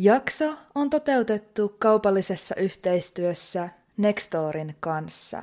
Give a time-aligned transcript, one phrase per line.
[0.00, 5.42] Jakso on toteutettu kaupallisessa yhteistyössä Nextorin kanssa.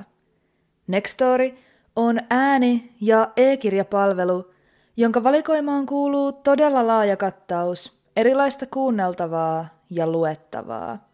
[0.86, 1.58] Nextori
[1.96, 4.50] on ääni- ja e-kirjapalvelu,
[4.96, 11.08] jonka valikoimaan kuuluu todella laaja kattaus erilaista kuunneltavaa ja luettavaa.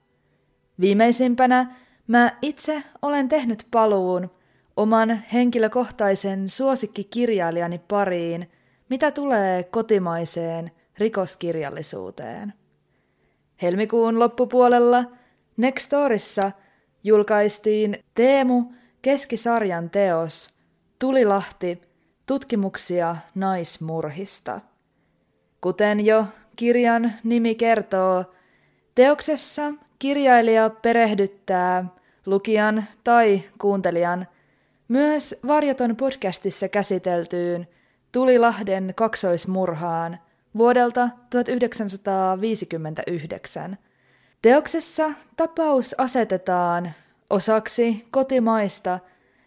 [0.80, 1.74] Viimeisimpänä
[2.06, 4.30] mä itse olen tehnyt paluun
[4.76, 8.50] oman henkilökohtaisen suosikkikirjailijani pariin,
[8.88, 12.52] mitä tulee kotimaiseen rikoskirjallisuuteen.
[13.62, 15.04] Helmikuun loppupuolella
[15.56, 16.52] Nextorissa
[17.04, 18.64] julkaistiin Teemu
[19.02, 20.50] Keskisarjan teos
[20.98, 21.82] Tulilahti,
[22.26, 24.60] tutkimuksia naismurhista.
[25.60, 28.24] Kuten jo kirjan nimi kertoo,
[28.94, 31.84] teoksessa kirjailija perehdyttää
[32.26, 34.28] lukijan tai kuuntelijan
[34.88, 37.68] myös Varjoton podcastissa käsiteltyyn
[38.12, 40.18] Tulilahden kaksoismurhaan–
[40.58, 43.78] vuodelta 1959.
[44.42, 46.92] Teoksessa tapaus asetetaan
[47.30, 48.98] osaksi kotimaista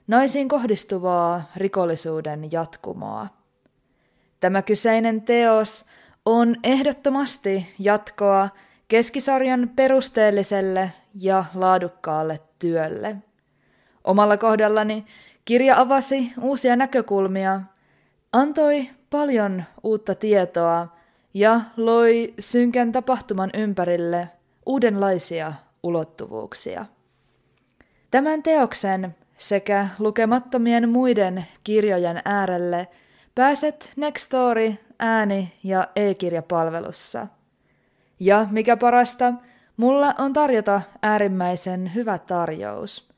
[0.07, 3.27] naisiin kohdistuvaa rikollisuuden jatkumoa.
[4.39, 5.85] Tämä kyseinen teos
[6.25, 8.49] on ehdottomasti jatkoa
[8.87, 13.15] keskisarjan perusteelliselle ja laadukkaalle työlle.
[14.03, 15.05] Omalla kohdallani
[15.45, 17.61] kirja avasi uusia näkökulmia,
[18.33, 20.94] antoi paljon uutta tietoa
[21.35, 24.27] ja loi synkän tapahtuman ympärille
[24.65, 26.85] uudenlaisia ulottuvuuksia.
[28.11, 32.87] Tämän teoksen sekä lukemattomien muiden kirjojen äärelle
[33.35, 37.27] pääset Nextory ääni- ja e-kirjapalvelussa.
[38.19, 39.33] Ja mikä parasta,
[39.77, 43.09] mulla on tarjota äärimmäisen hyvä tarjous.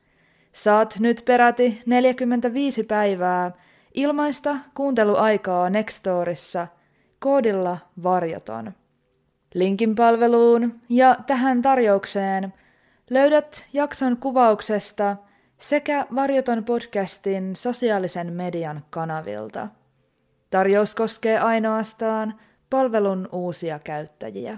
[0.54, 3.52] Saat nyt peräti 45 päivää
[3.94, 6.68] ilmaista kuunteluaikaa Nextorissa
[7.20, 8.74] koodilla varjoton.
[9.54, 12.54] Linkin palveluun ja tähän tarjoukseen
[13.10, 15.18] löydät jakson kuvauksesta
[15.60, 19.68] sekä Varjoton podcastin sosiaalisen median kanavilta.
[20.50, 22.40] Tarjous koskee ainoastaan
[22.70, 24.58] palvelun uusia käyttäjiä.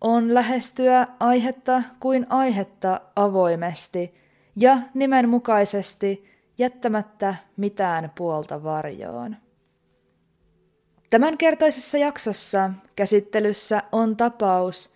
[0.00, 4.14] on lähestyä aihetta kuin aihetta avoimesti
[4.56, 6.24] ja nimenmukaisesti
[6.58, 9.36] jättämättä mitään puolta varjoon.
[11.10, 14.94] Tämänkertaisessa jaksossa käsittelyssä on tapaus,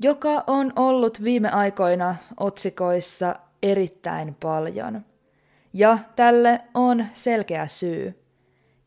[0.00, 5.04] joka on ollut viime aikoina otsikoissa erittäin paljon.
[5.72, 8.22] Ja tälle on selkeä syy.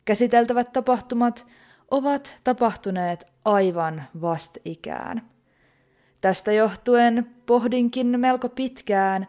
[0.05, 1.47] Käsiteltävät tapahtumat
[1.91, 5.29] ovat tapahtuneet aivan vastikään.
[6.21, 9.27] Tästä johtuen pohdinkin melko pitkään,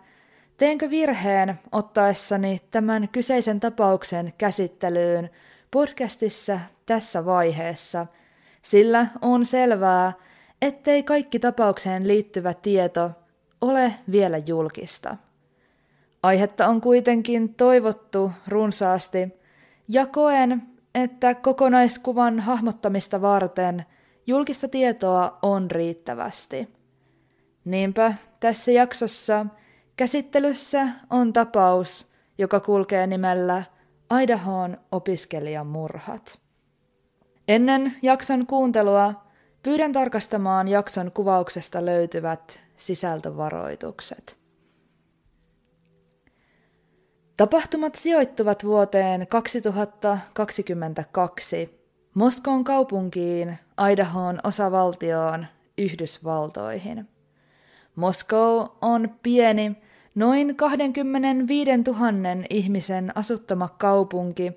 [0.57, 5.31] teenkö virheen ottaessani tämän kyseisen tapauksen käsittelyyn
[5.71, 8.07] podcastissa tässä vaiheessa,
[8.63, 10.13] sillä on selvää,
[10.63, 13.11] ettei kaikki tapaukseen liittyvä tieto
[13.61, 15.17] ole vielä julkista.
[16.23, 19.29] Aihetta on kuitenkin toivottu runsaasti,
[19.89, 20.63] ja koen,
[20.95, 23.85] että kokonaiskuvan hahmottamista varten
[24.27, 26.80] julkista tietoa on riittävästi.
[27.65, 29.47] Niinpä tässä jaksossa
[29.97, 33.63] käsittelyssä on tapaus, joka kulkee nimellä
[34.23, 36.39] Idahoon opiskelijamurhat.
[37.49, 39.15] Ennen jakson kuuntelua
[39.63, 44.39] pyydän tarkastamaan jakson kuvauksesta löytyvät sisältövaroitukset.
[47.37, 51.81] Tapahtumat sijoittuvat vuoteen 2022
[52.15, 53.59] Moskoon kaupunkiin,
[53.93, 55.47] Idahoon osavaltioon,
[55.79, 57.09] Yhdysvaltoihin–
[57.97, 59.77] Moskov on pieni,
[60.15, 64.53] noin 25 000 ihmisen asuttama kaupunki,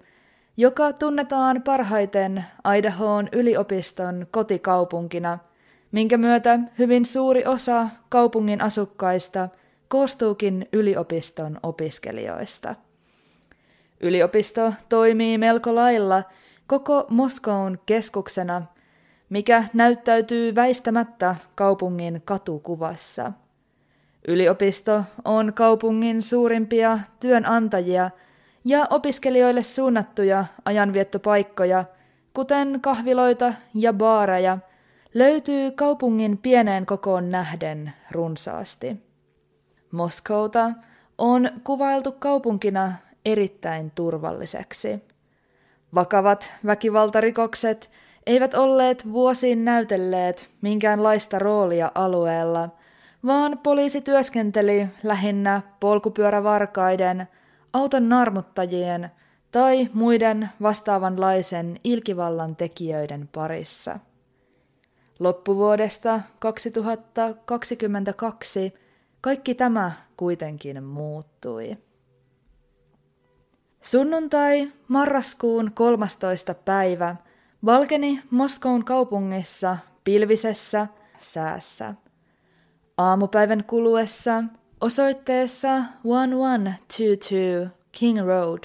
[0.57, 2.45] joka tunnetaan parhaiten
[2.77, 5.39] Idahoon yliopiston kotikaupunkina,
[5.91, 9.49] minkä myötä hyvin suuri osa kaupungin asukkaista
[9.87, 12.75] koostuukin yliopiston opiskelijoista.
[14.01, 16.23] Yliopisto toimii melko lailla
[16.67, 18.61] koko Moskoon keskuksena,
[19.33, 23.31] mikä näyttäytyy väistämättä kaupungin katukuvassa.
[24.27, 28.11] Yliopisto on kaupungin suurimpia työnantajia
[28.65, 31.85] ja opiskelijoille suunnattuja ajanviettopaikkoja,
[32.33, 34.57] kuten kahviloita ja baareja,
[35.13, 38.97] löytyy kaupungin pieneen kokoon nähden runsaasti.
[39.91, 40.71] Moskouta
[41.17, 42.93] on kuvailtu kaupunkina
[43.25, 45.03] erittäin turvalliseksi.
[45.95, 47.89] Vakavat väkivaltarikokset
[48.25, 52.69] eivät olleet vuosiin näytelleet minkäänlaista roolia alueella,
[53.25, 57.27] vaan poliisi työskenteli lähinnä polkupyörävarkaiden,
[57.73, 59.11] auton narmuttajien
[59.51, 63.99] tai muiden vastaavanlaisen ilkivallan tekijöiden parissa.
[65.19, 68.73] Loppuvuodesta 2022
[69.21, 71.77] kaikki tämä kuitenkin muuttui.
[73.81, 76.53] Sunnuntai, marraskuun 13.
[76.53, 77.15] päivä,
[77.65, 80.87] valkeni Moskoun kaupungissa pilvisessä
[81.21, 81.93] säässä.
[82.97, 84.43] Aamupäivän kuluessa
[84.81, 85.69] osoitteessa
[86.03, 87.35] 1122
[87.91, 88.63] King Road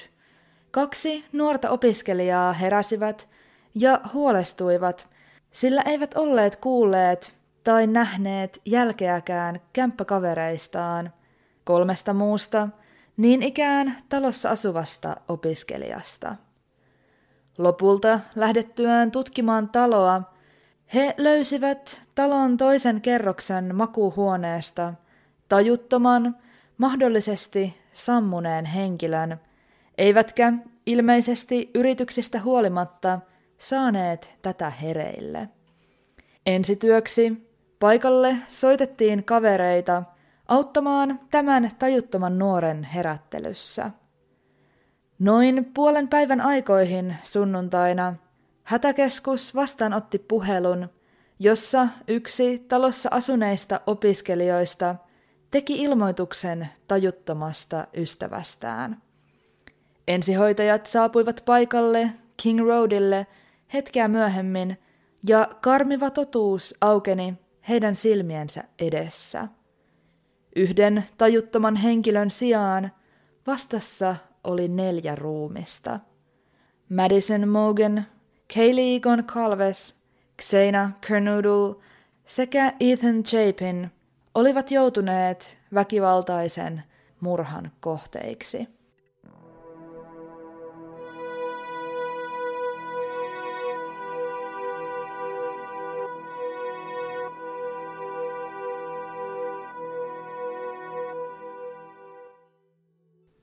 [0.70, 3.28] kaksi nuorta opiskelijaa heräsivät
[3.74, 5.08] ja huolestuivat,
[5.50, 7.34] sillä eivät olleet kuulleet
[7.64, 11.12] tai nähneet jälkeäkään kämppäkavereistaan,
[11.64, 12.68] kolmesta muusta,
[13.16, 16.36] niin ikään talossa asuvasta opiskelijasta.
[17.58, 20.22] Lopulta lähdettyään tutkimaan taloa,
[20.94, 24.94] he löysivät talon toisen kerroksen makuuhuoneesta
[25.48, 26.36] tajuttoman,
[26.78, 29.40] mahdollisesti sammuneen henkilön,
[29.98, 30.52] eivätkä
[30.86, 33.18] ilmeisesti yrityksistä huolimatta
[33.58, 35.48] saaneet tätä hereille.
[36.46, 37.48] Ensityöksi
[37.80, 40.02] Paikalle soitettiin kavereita
[40.48, 43.90] auttamaan tämän tajuttoman nuoren herättelyssä.
[45.18, 48.14] Noin puolen päivän aikoihin sunnuntaina
[48.64, 50.88] hätäkeskus vastaanotti puhelun,
[51.38, 54.94] jossa yksi talossa asuneista opiskelijoista
[55.50, 59.02] teki ilmoituksen tajuttomasta ystävästään.
[60.08, 63.26] Ensihoitajat saapuivat paikalle King Roadille
[63.72, 64.78] hetkeä myöhemmin
[65.28, 67.34] ja karmiva totuus aukeni
[67.68, 69.48] heidän silmiensä edessä.
[70.56, 72.92] Yhden tajuttoman henkilön sijaan
[73.46, 74.16] vastassa
[74.48, 76.00] oli neljä ruumista.
[76.88, 78.04] Madison Morgan,
[78.54, 79.94] Kaylee Goncalves,
[80.42, 81.74] Xena Kernudul
[82.26, 83.90] sekä Ethan Chapin
[84.34, 86.82] olivat joutuneet väkivaltaisen
[87.20, 88.77] murhan kohteiksi.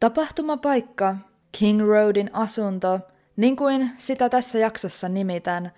[0.06, 1.16] Tapahtumapaikka,
[1.52, 3.00] King Roadin asunto,
[3.36, 5.72] niin kuin sitä tässä jaksossa nimitän,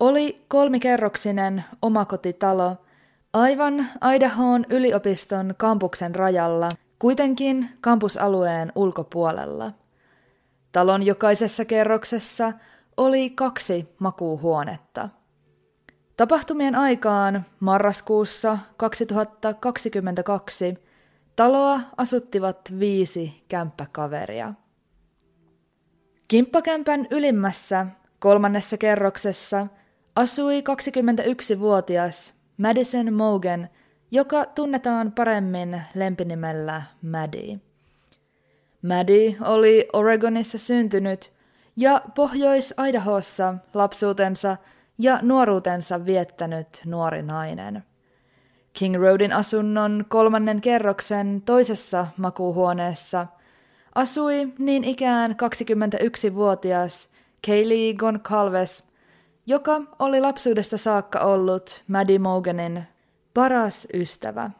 [0.00, 2.76] oli kolmikerroksinen omakotitalo
[3.32, 6.68] aivan Idahoon yliopiston kampuksen rajalla,
[6.98, 9.72] kuitenkin kampusalueen ulkopuolella.
[10.72, 12.52] Talon jokaisessa kerroksessa
[12.96, 15.08] oli kaksi makuuhuonetta.
[16.16, 20.91] Tapahtumien aikaan marraskuussa 2022
[21.36, 24.54] Taloa asuttivat viisi kämppäkaveria.
[26.28, 27.86] Kimppakämpän ylimmässä,
[28.18, 29.66] kolmannessa kerroksessa,
[30.16, 33.68] asui 21-vuotias Madison Mogan,
[34.10, 37.60] joka tunnetaan paremmin lempinimellä Maddie.
[38.82, 41.32] Maddie oli Oregonissa syntynyt
[41.76, 44.56] ja Pohjois-Idahossa lapsuutensa
[44.98, 47.82] ja nuoruutensa viettänyt nuori nainen–
[48.72, 53.26] King Roadin asunnon kolmannen kerroksen toisessa makuuhuoneessa
[53.94, 57.08] asui niin ikään 21-vuotias
[57.46, 58.84] Kaylee Goncalves,
[59.46, 62.82] joka oli lapsuudesta saakka ollut Maddie Moganin
[63.34, 64.50] paras ystävä.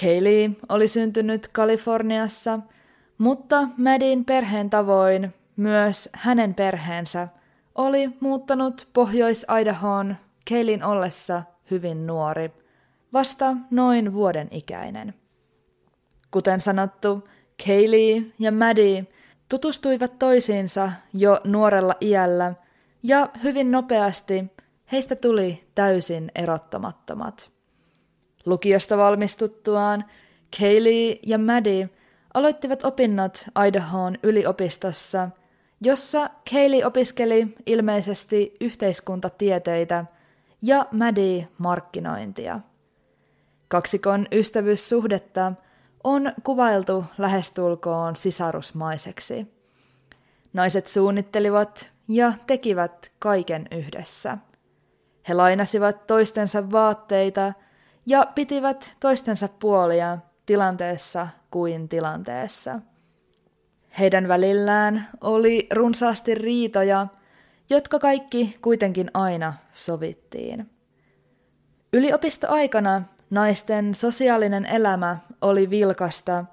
[0.00, 2.58] Kaylee oli syntynyt Kaliforniassa,
[3.18, 7.28] mutta Maddien perheen tavoin myös hänen perheensä
[7.74, 10.16] oli muuttanut Pohjois-Idahoon
[10.48, 12.52] Kaylin ollessa hyvin nuori–
[13.12, 15.14] vasta noin vuoden ikäinen.
[16.30, 17.28] Kuten sanottu,
[17.66, 19.06] Kaylee ja Maddie
[19.48, 22.54] tutustuivat toisiinsa jo nuorella iällä
[23.02, 24.44] ja hyvin nopeasti
[24.92, 27.50] heistä tuli täysin erottamattomat.
[28.46, 30.04] Lukiosta valmistuttuaan
[30.60, 31.90] Kaylee ja Maddie
[32.34, 35.28] aloittivat opinnot Idahoon yliopistossa,
[35.80, 40.04] jossa Kaylee opiskeli ilmeisesti yhteiskuntatieteitä
[40.62, 42.60] ja Maddie markkinointia–
[43.72, 45.52] Kaksikon ystävyyssuhdetta
[46.04, 49.46] on kuvailtu lähestulkoon sisarusmaiseksi.
[50.52, 54.38] Naiset suunnittelivat ja tekivät kaiken yhdessä.
[55.28, 57.52] He lainasivat toistensa vaatteita
[58.06, 62.80] ja pitivät toistensa puolia tilanteessa kuin tilanteessa.
[63.98, 67.06] Heidän välillään oli runsaasti riitoja,
[67.70, 70.70] jotka kaikki kuitenkin aina sovittiin.
[71.92, 76.44] Yliopistoaikana naisten sosiaalinen elämä oli vilkasta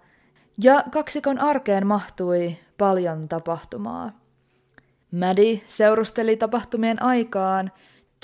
[0.64, 4.12] ja kaksikon arkeen mahtui paljon tapahtumaa.
[5.12, 7.72] Maddie seurusteli tapahtumien aikaan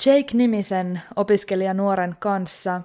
[0.06, 2.80] Jake-nimisen opiskelijanuoren kanssa,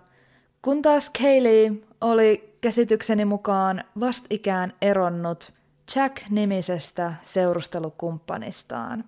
[0.61, 5.53] kun taas Kaylee oli käsitykseni mukaan vastikään eronnut
[5.95, 9.03] Jack-nimisestä seurustelukumppanistaan.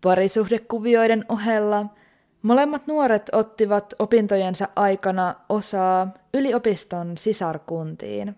[0.00, 1.86] Parisuhdekuvioiden ohella
[2.42, 8.36] molemmat nuoret ottivat opintojensa aikana osaa yliopiston sisarkuntiin.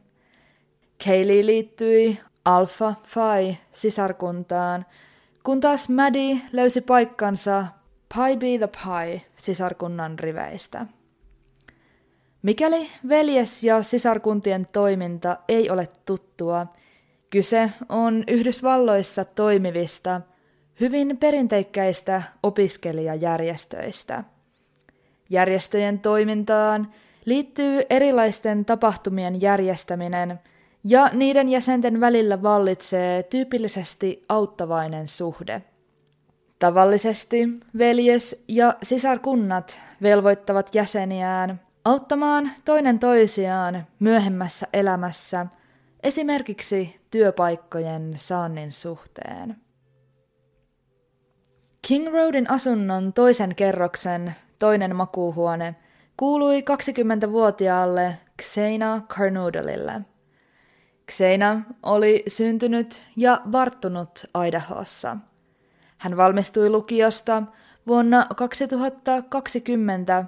[1.05, 4.87] Kaylee liittyi Alpha Phi sisarkuntaan,
[5.45, 7.67] kun taas Maddie löysi paikkansa
[8.15, 10.87] Pi Be the Pie sisarkunnan riveistä.
[12.43, 16.67] Mikäli veljes- ja sisarkuntien toiminta ei ole tuttua,
[17.31, 20.21] kyse on Yhdysvalloissa toimivista,
[20.81, 24.25] hyvin perinteikkäistä opiskelijajärjestöistä.
[25.31, 26.93] Järjestöjen toimintaan
[27.25, 30.41] liittyy erilaisten tapahtumien järjestäminen
[30.85, 35.63] ja niiden jäsenten välillä vallitsee tyypillisesti auttavainen suhde.
[36.59, 45.47] Tavallisesti veljes- ja sisarkunnat velvoittavat jäseniään auttamaan toinen toisiaan myöhemmässä elämässä,
[46.03, 49.64] esimerkiksi työpaikkojen saannin suhteen.
[51.89, 55.77] King Roadin asunnon toisen kerroksen toinen makuuhuone
[56.17, 60.01] kuului 20-vuotiaalle Xena Carnoodleille.
[61.13, 65.17] Xena oli syntynyt ja varttunut Idahossa.
[65.99, 67.43] Hän valmistui lukiosta
[67.87, 70.25] vuonna 2020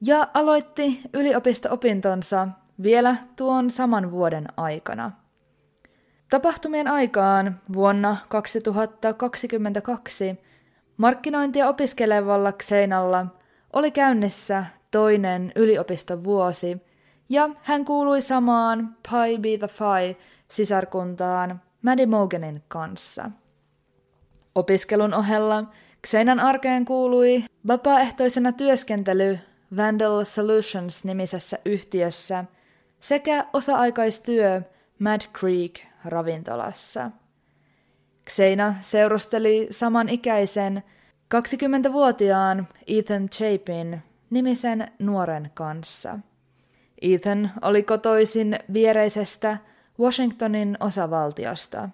[0.00, 2.48] ja aloitti yliopisto-opintonsa
[2.82, 5.12] vielä tuon saman vuoden aikana.
[6.30, 9.48] Tapahtumien aikaan vuonna 2022
[11.00, 13.26] markkinointia opiskelevalla Xeinalla
[13.72, 16.82] oli käynnissä toinen yliopistovuosi
[17.28, 20.16] ja hän kuului samaan Pi Be the Phi
[20.48, 23.30] sisarkuntaan Maddie Moganin kanssa.
[24.54, 25.64] Opiskelun ohella
[26.06, 29.38] Xenan arkeen kuului vapaaehtoisena työskentely
[29.76, 32.44] Vandal Solutions-nimisessä yhtiössä
[33.00, 34.62] sekä osa-aikaistyö
[34.98, 37.10] Mad Creek ravintolassa.
[38.30, 40.82] Xena seurusteli samanikäisen
[41.34, 46.18] 20-vuotiaan Ethan Chapin nimisen nuoren kanssa.
[47.02, 49.58] Ethan oli kotoisin viereisestä
[50.00, 51.88] Washingtonin osavaltiosta.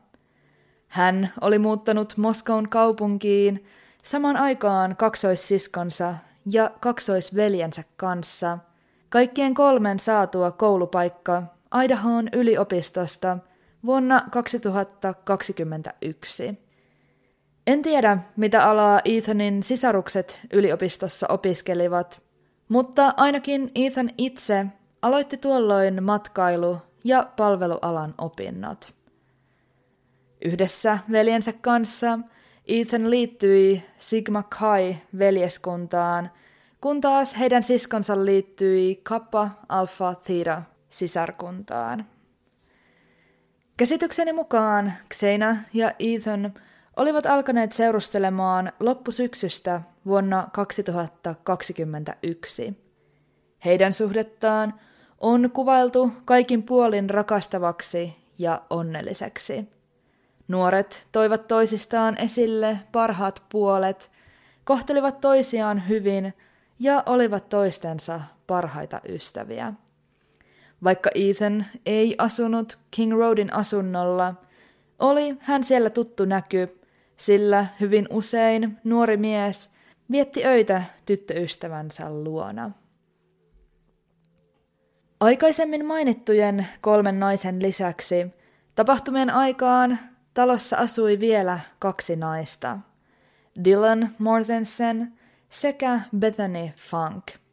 [0.88, 3.66] Hän oli muuttanut Moskoun kaupunkiin
[4.02, 6.14] saman aikaan kaksoissiskonsa
[6.52, 8.58] ja kaksoisveljensä kanssa,
[9.08, 11.42] kaikkien kolmen saatua koulupaikka
[11.84, 13.38] Idahoon yliopistosta
[13.86, 16.58] vuonna 2021.
[17.66, 22.22] En tiedä, mitä alaa Ethanin sisarukset yliopistossa opiskelivat,
[22.68, 24.66] mutta ainakin Ethan itse
[25.02, 28.92] aloitti tuolloin matkailu- ja palvelualan opinnot.
[30.44, 32.18] Yhdessä veljensä kanssa
[32.66, 36.30] Ethan liittyi Sigma Chi veljeskuntaan,
[36.80, 42.15] kun taas heidän siskonsa liittyi Kappa Alpha Theta sisarkuntaan.
[43.76, 46.54] Käsitykseni mukaan Xena ja Ethan
[46.96, 52.86] olivat alkaneet seurustelemaan loppusyksystä vuonna 2021.
[53.64, 54.74] Heidän suhdettaan
[55.20, 59.68] on kuvailtu kaikin puolin rakastavaksi ja onnelliseksi.
[60.48, 64.10] Nuoret toivat toisistaan esille parhaat puolet,
[64.64, 66.34] kohtelivat toisiaan hyvin
[66.78, 69.72] ja olivat toistensa parhaita ystäviä.
[70.84, 74.34] Vaikka Ethan ei asunut King Roadin asunnolla,
[74.98, 76.80] oli hän siellä tuttu näky,
[77.16, 79.70] sillä hyvin usein nuori mies
[80.10, 82.70] vietti öitä tyttöystävänsä luona.
[85.20, 88.26] Aikaisemmin mainittujen kolmen naisen lisäksi
[88.74, 89.98] tapahtumien aikaan
[90.34, 92.78] talossa asui vielä kaksi naista,
[93.64, 95.12] Dylan Mortensen
[95.48, 97.45] sekä Bethany Funk.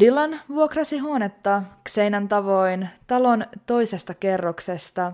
[0.00, 5.12] Dylan vuokrasi huonetta Xeinan tavoin talon toisesta kerroksesta,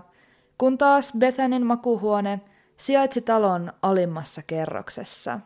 [0.57, 2.41] kun taas Bethanin makuhuone
[2.77, 5.39] sijaitsi talon alimmassa kerroksessa.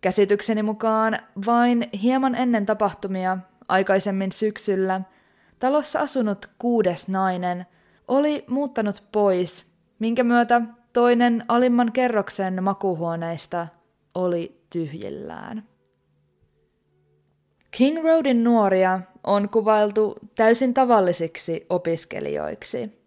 [0.00, 5.00] Käsitykseni mukaan vain hieman ennen tapahtumia aikaisemmin syksyllä
[5.58, 7.66] talossa asunut kuudes nainen
[8.08, 9.66] oli muuttanut pois,
[9.98, 10.60] minkä myötä
[10.92, 13.66] toinen alimman kerroksen makuhuoneista
[14.14, 15.62] oli tyhjillään.
[17.78, 23.02] King Roadin nuoria on kuvailtu täysin tavallisiksi opiskelijoiksi.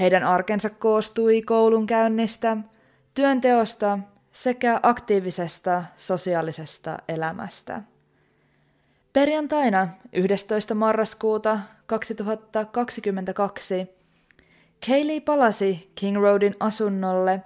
[0.00, 2.56] Heidän arkensa koostui koulunkäynnistä,
[3.14, 3.98] työnteosta
[4.32, 7.82] sekä aktiivisesta sosiaalisesta elämästä.
[9.12, 10.74] Perjantaina 11.
[10.74, 13.96] marraskuuta 2022
[14.86, 17.42] Kaylee palasi King Roadin asunnolle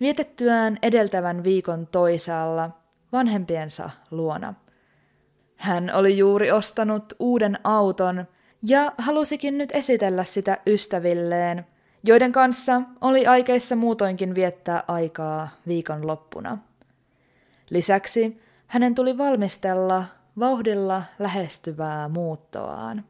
[0.00, 2.70] vietettyään edeltävän viikon toisaalla
[3.12, 4.54] vanhempiensa luona.
[5.62, 8.26] Hän oli juuri ostanut uuden auton
[8.62, 11.66] ja halusikin nyt esitellä sitä ystävilleen,
[12.04, 16.58] joiden kanssa oli aikeissa muutoinkin viettää aikaa viikonloppuna.
[17.70, 20.04] Lisäksi hänen tuli valmistella
[20.38, 23.04] vauhdilla lähestyvää muuttoaan.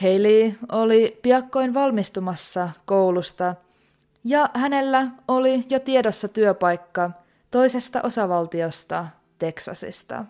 [0.00, 3.54] Kaylee oli piakkoin valmistumassa koulusta
[4.24, 7.10] ja hänellä oli jo tiedossa työpaikka
[7.50, 9.06] toisesta osavaltiosta
[9.38, 10.24] Teksasista.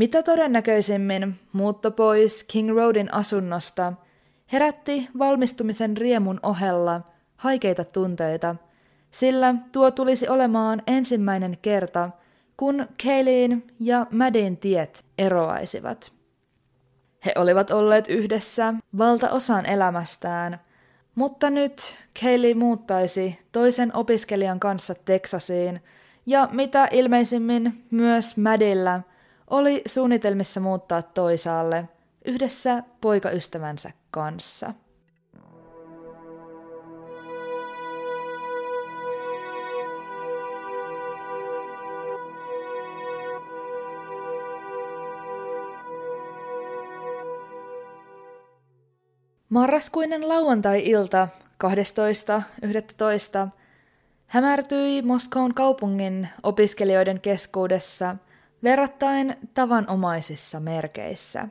[0.00, 3.92] Mitä todennäköisimmin muutto pois King Roadin asunnosta
[4.52, 7.00] herätti valmistumisen riemun ohella
[7.36, 8.56] haikeita tunteita,
[9.10, 12.10] sillä tuo tulisi olemaan ensimmäinen kerta,
[12.56, 16.12] kun Kayleen ja Madin tiet eroaisivat.
[17.26, 20.60] He olivat olleet yhdessä valtaosan elämästään,
[21.14, 21.82] mutta nyt
[22.20, 25.80] Kaylee muuttaisi toisen opiskelijan kanssa Teksasiin,
[26.26, 29.00] ja mitä ilmeisimmin myös Madilla
[29.50, 31.88] oli suunnitelmissa muuttaa toisaalle
[32.24, 34.74] yhdessä poikaystävänsä kanssa.
[49.48, 51.28] Marraskuinen lauantai-ilta
[51.64, 53.48] 12.11.
[54.26, 58.16] hämärtyi Moskoon kaupungin opiskelijoiden keskuudessa
[58.62, 61.48] verrattain tavanomaisissa merkeissä.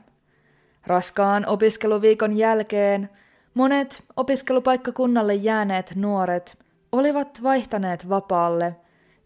[0.88, 3.10] Raskaan opiskeluviikon jälkeen
[3.54, 6.58] monet opiskelupaikkakunnalle jääneet nuoret
[6.92, 8.76] olivat vaihtaneet vapaalle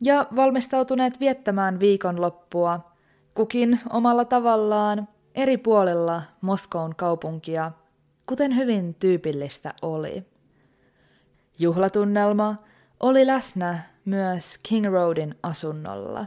[0.01, 2.91] ja valmistautuneet viettämään viikonloppua,
[3.35, 7.71] kukin omalla tavallaan eri puolilla Moskoon kaupunkia–
[8.25, 10.23] kuten hyvin tyypillistä oli.
[11.59, 12.55] Juhlatunnelma
[12.99, 16.25] oli läsnä myös King Roadin asunnolla.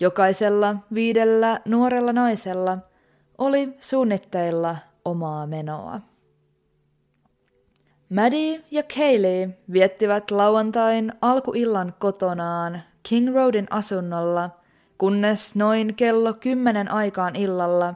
[0.00, 2.78] Jokaisella viidellä nuorella naisella
[3.38, 6.00] oli suunnitteilla omaa menoa.
[8.08, 14.50] Maddie ja Kaylee viettivät lauantain alkuillan kotonaan King Roadin asunnolla,
[14.98, 17.94] kunnes noin kello kymmenen aikaan illalla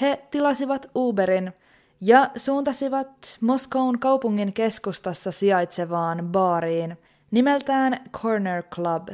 [0.00, 1.52] he tilasivat Uberin–
[2.06, 6.98] ja suuntasivat Moskoun kaupungin keskustassa sijaitsevaan baariin
[7.30, 9.08] nimeltään Corner Club.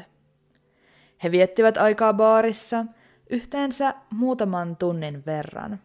[1.22, 2.85] He viettivät aikaa baarissa
[3.30, 5.80] yhteensä muutaman tunnin verran.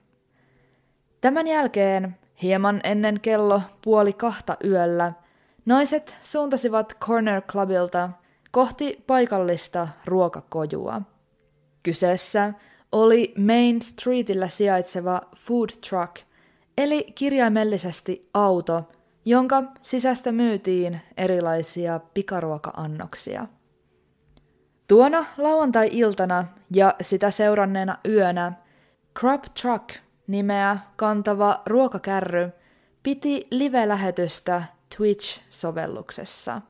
[1.22, 5.14] Tämän jälkeen, hieman ennen kello puoli kahta yöllä,
[5.66, 8.10] naiset suuntasivat Corner Clubilta
[8.52, 11.02] kohti paikallista ruokakojua.
[11.84, 12.54] Kyseessä
[12.92, 16.16] oli Main Streetillä sijaitseva food truck–
[16.78, 18.84] eli kirjaimellisesti auto,
[19.26, 23.48] jonka sisästä myytiin erilaisia pikaruoka-annoksia.
[24.88, 28.52] Tuona lauantai-iltana ja sitä seuranneena yönä
[29.20, 29.90] Crop Truck
[30.28, 32.50] nimeä kantava ruokakärry
[33.04, 34.64] piti live-lähetystä
[34.98, 36.62] Twitch-sovelluksessa.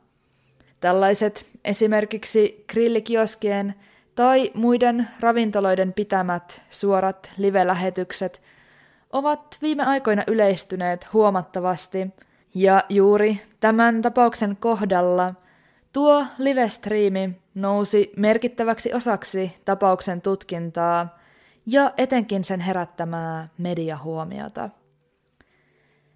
[0.79, 3.75] Tällaiset esimerkiksi grillikioskien
[4.15, 8.41] tai muiden ravintoloiden pitämät suorat live-lähetykset–
[9.15, 12.07] ovat viime aikoina yleistyneet huomattavasti,
[12.53, 15.33] ja juuri tämän tapauksen kohdalla
[15.95, 21.19] tuo livestriimi nousi merkittäväksi osaksi tapauksen tutkintaa
[21.65, 24.69] ja etenkin sen herättämää mediahuomiota.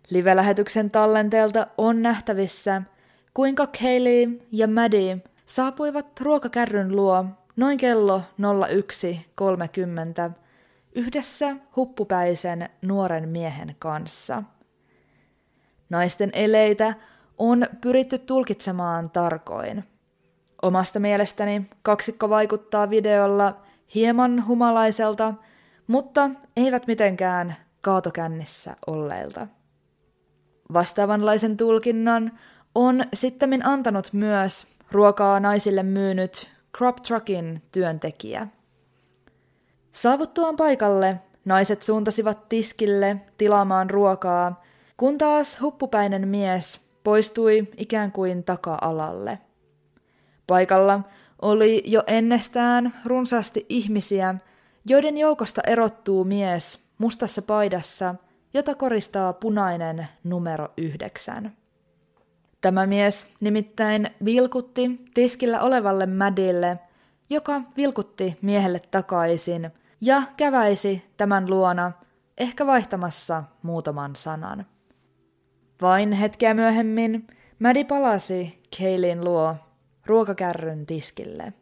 [0.09, 2.81] Live-lähetyksen tallenteelta on nähtävissä,
[3.33, 8.21] kuinka Kaylee ja Maddie saapuivat ruokakärryn luo noin kello
[10.29, 10.31] 01.30
[10.95, 14.43] yhdessä huppupäisen nuoren miehen kanssa.
[15.89, 16.93] Naisten eleitä
[17.39, 19.83] on pyritty tulkitsemaan tarkoin.
[20.61, 23.57] Omasta mielestäni kaksikko vaikuttaa videolla
[23.95, 25.33] hieman humalaiselta,
[25.87, 29.47] mutta eivät mitenkään kaatokännissä olleilta.
[30.73, 32.39] Vastaavanlaisen tulkinnan
[32.75, 38.47] on sittemmin antanut myös ruokaa naisille myynyt Crop Truckin työntekijä–
[39.91, 44.63] Saavuttuaan paikalle naiset suuntasivat tiskille tilaamaan ruokaa,
[44.97, 49.39] kun taas huppupäinen mies poistui ikään kuin taka-alalle.
[50.47, 50.99] Paikalla
[51.41, 54.35] oli jo ennestään runsaasti ihmisiä,
[54.85, 58.15] joiden joukosta erottuu mies mustassa paidassa,
[58.53, 61.57] jota koristaa punainen numero yhdeksän.
[62.61, 66.79] Tämä mies nimittäin vilkutti tiskillä olevalle Madille,
[67.29, 71.91] joka vilkutti miehelle takaisin ja käväisi tämän luona,
[72.37, 74.65] ehkä vaihtamassa muutaman sanan.
[75.81, 77.27] Vain hetkeä myöhemmin
[77.59, 79.55] Mädi palasi Keilin luo
[80.05, 81.53] ruokakärryn tiskille.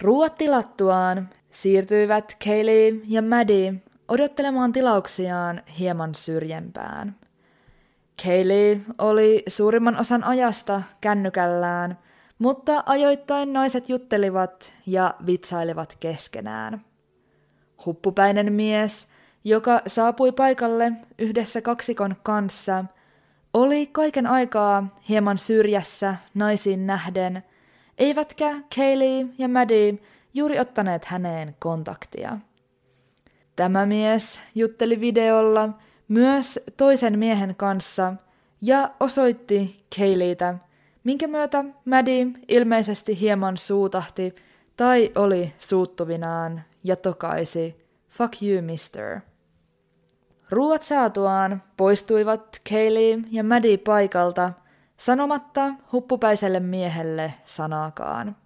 [0.00, 3.74] Ruuat tilattuaan siirtyivät Kaylee ja Maddie
[4.08, 7.16] odottelemaan tilauksiaan hieman syrjempään.
[8.24, 11.98] Kaylee oli suurimman osan ajasta kännykällään,
[12.38, 16.84] mutta ajoittain naiset juttelivat ja vitsailivat keskenään.
[17.86, 19.06] Huppupäinen mies,
[19.44, 22.84] joka saapui paikalle yhdessä kaksikon kanssa,
[23.54, 27.44] oli kaiken aikaa hieman syrjässä naisiin nähden,
[27.98, 29.98] eivätkä Kaylee ja Maddie
[30.34, 32.38] juuri ottaneet häneen kontaktia.
[33.56, 35.68] Tämä mies jutteli videolla
[36.08, 38.14] myös toisen miehen kanssa
[38.60, 40.54] ja osoitti Kayleitä,
[41.04, 44.34] minkä myötä Maddie ilmeisesti hieman suutahti
[44.76, 49.20] tai oli suuttuvinaan ja tokaisi Fuck you, mister.
[50.50, 54.52] Ruuat saatuaan poistuivat Kaylee ja Maddie paikalta
[54.96, 58.36] sanomatta huppupäiselle miehelle sanaakaan.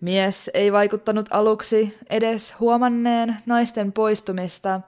[0.00, 4.80] Mies ei vaikuttanut aluksi edes huomanneen naisten poistumista,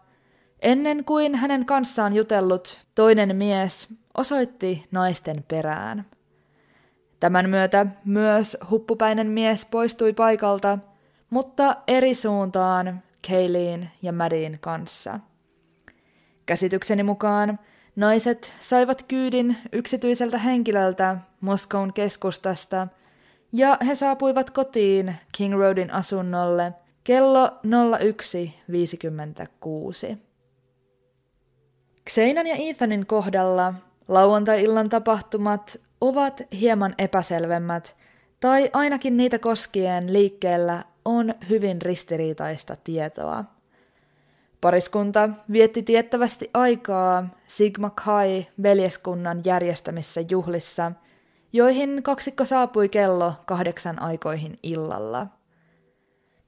[0.62, 6.06] ennen kuin hänen kanssaan jutellut toinen mies osoitti naisten perään.
[7.20, 10.78] Tämän myötä myös huppupäinen mies poistui paikalta,
[11.30, 15.20] mutta eri suuntaan Kayleen ja Madin kanssa.
[16.50, 17.58] Käsitykseni mukaan
[17.96, 22.86] naiset saivat kyydin yksityiseltä henkilöltä Moskoun keskustasta–
[23.52, 26.72] ja he saapuivat kotiin King Roadin asunnolle
[27.04, 27.52] kello 01.56.
[32.10, 33.74] Xeinan ja Ethanin kohdalla
[34.08, 37.96] lauantai-illan tapahtumat ovat hieman epäselvemmät,
[38.40, 43.44] tai ainakin niitä koskien liikkeellä on hyvin ristiriitaista tietoa.
[44.60, 50.92] Pariskunta vietti tiettävästi aikaa Sigma Kai veljeskunnan järjestämissä juhlissa–
[51.52, 55.26] joihin kaksikko saapui kello kahdeksan aikoihin illalla.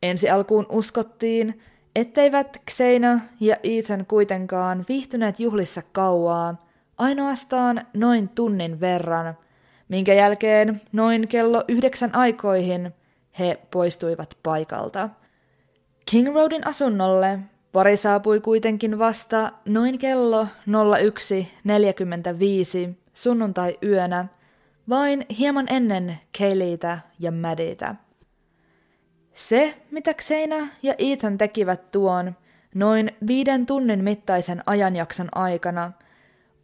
[0.02, 1.62] Ensi alkuun uskottiin,
[1.96, 6.66] etteivät Xena ja Ethan kuitenkaan viihtyneet juhlissa kauaa,
[6.98, 9.38] ainoastaan noin tunnin verran,
[9.88, 12.94] minkä jälkeen noin kello yhdeksän aikoihin
[13.38, 15.08] he poistuivat paikalta.
[16.10, 17.38] King Roadin asunnolle
[17.72, 20.48] pari saapui kuitenkin vasta noin kello 01.45
[23.14, 24.26] sunnuntai-yönä–
[24.88, 27.94] vain hieman ennen Kellytä ja Maddietä.
[29.32, 32.36] Se, mitä Xena ja Ethan tekivät tuon
[32.74, 35.92] noin viiden tunnin mittaisen ajanjakson aikana,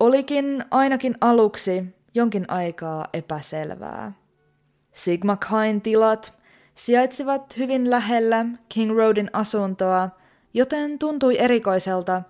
[0.01, 4.13] olikin ainakin aluksi jonkin aikaa epäselvää.
[4.93, 6.39] Sigma Kain tilat
[6.75, 10.11] sijaitsivat hyvin lähellä King Roadin asuntoa,
[10.59, 12.23] joten tuntui erikoiselta,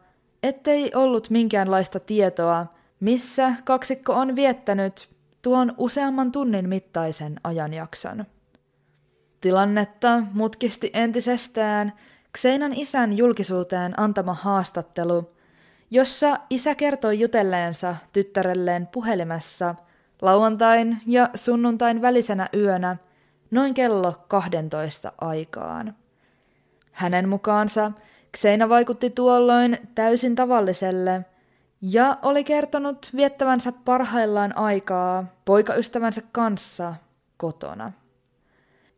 [0.42, 2.66] ettei ollut minkäänlaista tietoa,
[3.00, 5.08] missä kaksikko on viettänyt
[5.42, 8.24] tuon useamman tunnin mittaisen ajanjakson.
[9.40, 11.92] Tilannetta mutkisti entisestään
[12.38, 15.30] Xeinan isän julkisuuteen antama haastattelu,
[15.90, 19.74] jossa isä kertoi jutelleensa tyttärelleen puhelimessa
[20.22, 22.96] lauantain ja sunnuntain välisenä yönä
[23.50, 25.94] noin kello 12 aikaan.
[26.92, 27.92] Hänen mukaansa
[28.36, 31.24] Xeina vaikutti tuolloin täysin tavalliselle–
[31.80, 36.94] ja oli kertonut viettävänsä parhaillaan aikaa poikaystävänsä kanssa
[37.36, 37.92] kotona.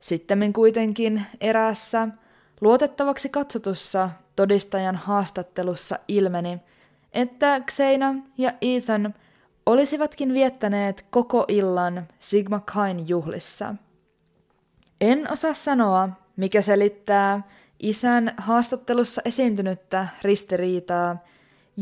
[0.01, 2.09] Sittemmin kuitenkin eräässä
[2.61, 6.59] luotettavaksi katsotussa todistajan haastattelussa ilmeni,
[7.13, 9.15] että Xena ja Ethan
[9.67, 13.75] olisivatkin viettäneet koko illan Sigma Kain juhlissa.
[15.01, 17.43] En osaa sanoa, mikä selittää
[17.83, 21.17] isän haastattelussa esiintynyttä ristiriitaa–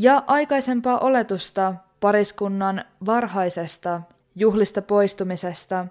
[0.01, 4.01] ja aikaisempaa oletusta pariskunnan varhaisesta
[4.35, 5.87] juhlista poistumisesta,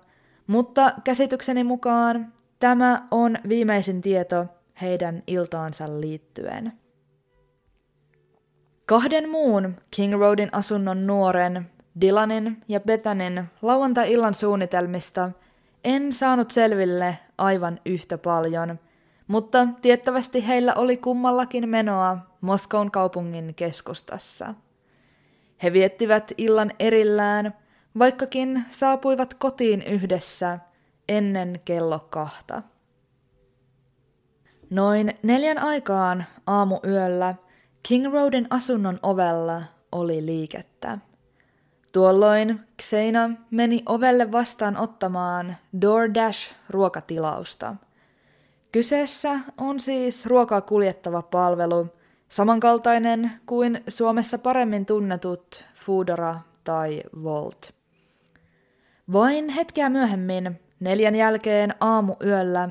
[0.47, 4.45] mutta käsitykseni mukaan tämä on viimeisin tieto
[4.81, 6.73] heidän iltaansa liittyen.
[8.85, 11.69] Kahden muun King Roadin asunnon nuoren,
[12.01, 15.31] Dylanin ja Bethanin lauantai-illan suunnitelmista
[15.83, 18.79] en saanut selville aivan yhtä paljon–
[19.27, 24.53] mutta tiettävästi heillä oli kummallakin menoa Moskoun kaupungin keskustassa.
[25.63, 27.53] He viettivät illan erillään,
[27.99, 30.59] vaikkakin saapuivat kotiin yhdessä
[31.09, 32.63] ennen kello kahta.
[34.69, 37.35] Noin neljän aikaan aamuyöllä
[37.83, 40.97] King Roadin asunnon ovella oli liikettä.
[41.93, 47.75] Tuolloin Xena meni ovelle vastaan ottamaan DoorDash-ruokatilausta.
[48.71, 51.87] Kyseessä on siis ruokaa kuljettava palvelu,
[52.29, 57.73] samankaltainen kuin Suomessa paremmin tunnetut Foodora tai Volt.
[59.13, 62.69] Vain hetkeä myöhemmin, neljän jälkeen aamuyöllä,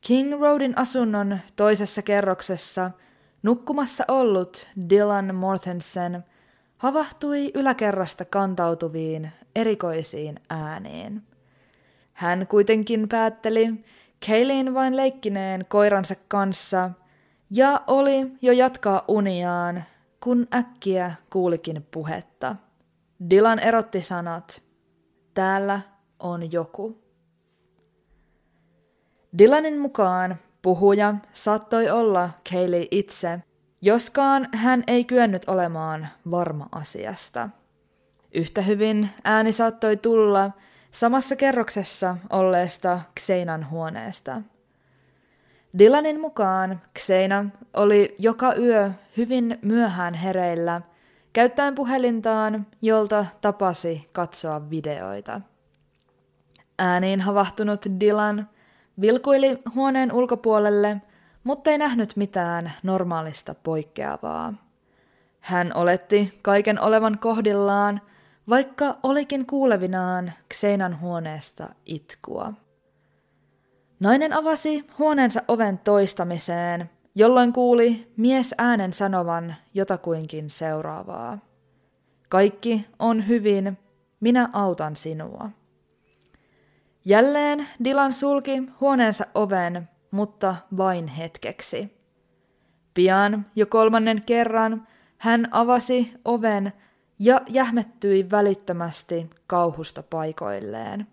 [0.00, 2.90] King Roadin asunnon toisessa kerroksessa
[3.42, 6.24] nukkumassa ollut Dylan Mortensen–
[6.78, 11.22] havahtui yläkerrasta kantautuviin erikoisiin ääniin.
[12.12, 13.84] Hän kuitenkin päätteli
[14.26, 16.90] Kaylin vain leikkineen koiransa kanssa
[17.50, 19.84] ja oli jo jatkaa uniaan,
[20.24, 22.56] kun äkkiä kuulikin puhetta.
[23.30, 24.62] Dylan erotti sanat,
[25.34, 25.80] täällä
[26.18, 26.98] on joku.
[29.38, 33.40] Dylanin mukaan puhuja saattoi olla Kaylee itse,
[33.82, 37.48] Joskaan hän ei kyennyt olemaan varma asiasta.
[38.34, 40.50] Yhtä hyvin ääni saattoi tulla
[40.98, 44.42] samassa kerroksessa olleesta Xeinan huoneesta.
[45.78, 50.80] Dylanin mukaan Xeina oli joka yö hyvin myöhään hereillä,
[51.32, 55.40] käyttäen puhelintaan, jolta tapasi katsoa videoita.
[56.78, 58.48] Ääniin havahtunut Dylan
[59.00, 60.96] vilkuili huoneen ulkopuolelle–
[61.46, 64.54] mutta ei nähnyt mitään normaalista poikkeavaa.
[65.40, 68.00] Hän oletti kaiken olevan kohdillaan,
[68.48, 72.52] vaikka olikin kuulevinaan Xeinan huoneesta itkua.
[74.00, 81.38] Nainen avasi huoneensa oven toistamiseen, jolloin kuuli mies äänen sanovan jotakuinkin seuraavaa.
[82.28, 83.78] Kaikki on hyvin,
[84.20, 85.50] minä autan sinua.
[87.04, 91.96] Jälleen Dylan sulki huoneensa oven mutta vain hetkeksi.
[92.94, 94.86] Pian jo kolmannen kerran
[95.18, 96.72] hän avasi oven
[97.18, 101.06] ja jähmettyi välittömästi kauhusta paikoilleen.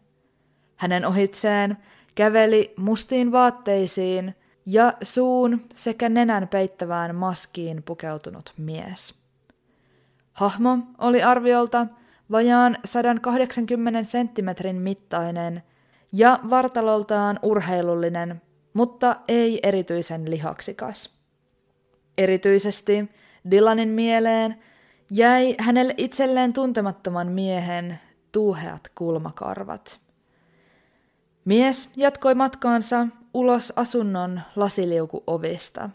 [0.75, 1.77] Hänen ohitseen
[2.15, 4.35] käveli mustiin vaatteisiin
[4.65, 9.15] ja suun sekä nenän peittävään maskiin pukeutunut mies.
[10.33, 11.87] Hahmo oli arviolta
[12.31, 15.63] vajaan 180 senttimetrin mittainen
[16.11, 18.41] ja vartaloltaan urheilullinen
[18.73, 21.09] mutta ei erityisen lihaksikas.
[22.17, 23.09] Erityisesti
[23.51, 24.63] Dylanin mieleen
[25.11, 27.99] jäi hänelle itselleen tuntemattoman miehen
[28.31, 29.99] tuuheat kulmakarvat.
[31.45, 35.89] Mies jatkoi matkaansa ulos asunnon lasiliukuovista.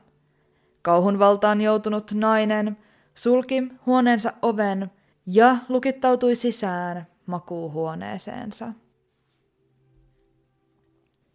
[0.83, 2.77] Kauhun valtaan joutunut nainen
[3.15, 4.91] sulki huoneensa oven
[5.27, 8.73] ja lukittautui sisään makuuhuoneeseensa.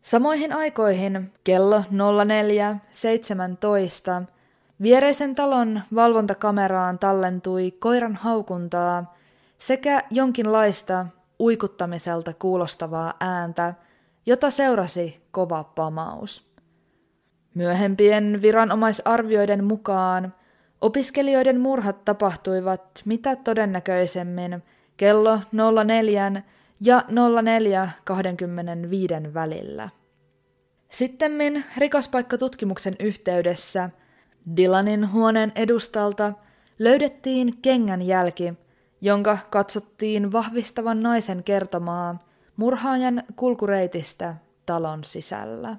[0.01, 1.83] Samoihin aikoihin kello 04.17
[4.83, 9.15] viereisen talon valvontakameraan tallentui koiran haukuntaa
[9.57, 11.05] sekä jonkinlaista
[11.39, 13.73] uikuttamiselta kuulostavaa ääntä,
[14.25, 16.53] jota seurasi kova pamaus.
[17.55, 20.33] Myöhempien viranomaisarvioiden mukaan
[20.81, 24.63] opiskelijoiden murhat tapahtuivat mitä todennäköisemmin
[24.97, 25.39] kello
[25.85, 26.43] 04
[26.79, 27.03] ja
[29.27, 29.89] 04.25 välillä.
[30.89, 33.89] Sittemmin rikospaikkatutkimuksen yhteydessä
[34.57, 36.33] Dylanin huoneen edustalta
[36.79, 38.53] löydettiin kengän jälki,
[39.01, 42.23] jonka katsottiin vahvistavan naisen kertomaa
[42.57, 45.77] murhaajan kulkureitistä talon sisällä.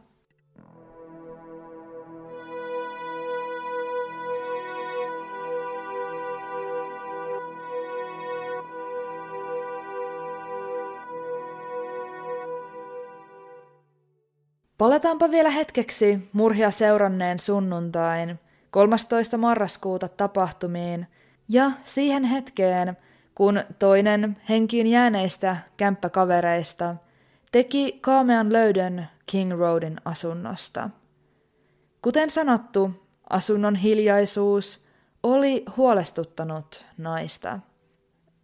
[14.78, 18.38] Palataanpa vielä hetkeksi murhia seuranneen sunnuntain
[18.74, 19.38] 13.
[19.38, 21.06] marraskuuta tapahtumiin
[21.48, 22.96] ja siihen hetkeen,
[23.34, 26.96] kun toinen henkiin jääneistä kämppäkavereista
[27.52, 30.90] teki kaamean löydön King Roadin asunnosta.
[32.02, 32.90] Kuten sanottu,
[33.30, 34.86] asunnon hiljaisuus
[35.22, 37.58] oli huolestuttanut naista.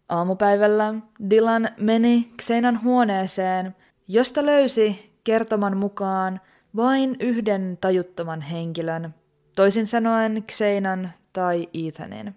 [0.09, 0.93] Aamupäivällä
[1.29, 3.75] Dylan meni Xenan huoneeseen,
[4.07, 6.41] josta löysi kertoman mukaan
[6.75, 9.13] vain yhden tajuttoman henkilön,
[9.55, 12.35] toisin sanoen Xeinan tai Ethanin.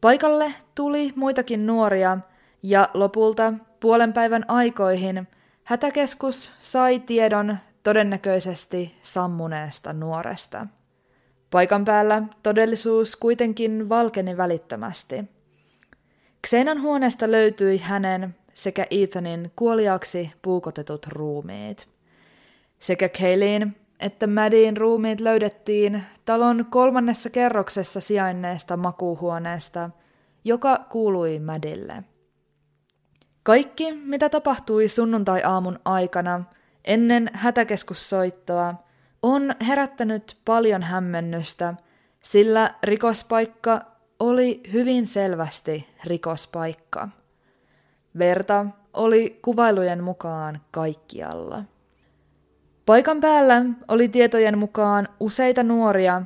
[0.00, 2.18] Paikalle tuli muitakin nuoria
[2.62, 5.28] ja lopulta puolen päivän aikoihin
[5.64, 10.66] hätäkeskus sai tiedon todennäköisesti sammuneesta nuoresta.
[11.50, 15.24] Paikan päällä todellisuus kuitenkin valkeni välittömästi.
[16.46, 21.88] Xenan huoneesta löytyi hänen sekä Ethanin kuoliaksi puukotetut ruumiit.
[22.78, 29.90] Sekä Kaylin että Maddien ruumiit löydettiin talon kolmannessa kerroksessa sijainneesta makuuhuoneesta,
[30.44, 32.04] joka kuului Madille.
[33.42, 36.44] Kaikki, mitä tapahtui sunnuntai-aamun aikana
[36.84, 38.74] ennen hätäkeskussoittoa,
[39.22, 41.74] on herättänyt paljon hämmennystä,
[42.22, 43.80] sillä rikospaikka
[44.20, 47.08] oli hyvin selvästi rikospaikka.
[48.18, 51.64] Verta oli kuvailujen mukaan kaikkialla.
[52.86, 56.22] Paikan päällä oli tietojen mukaan useita nuoria,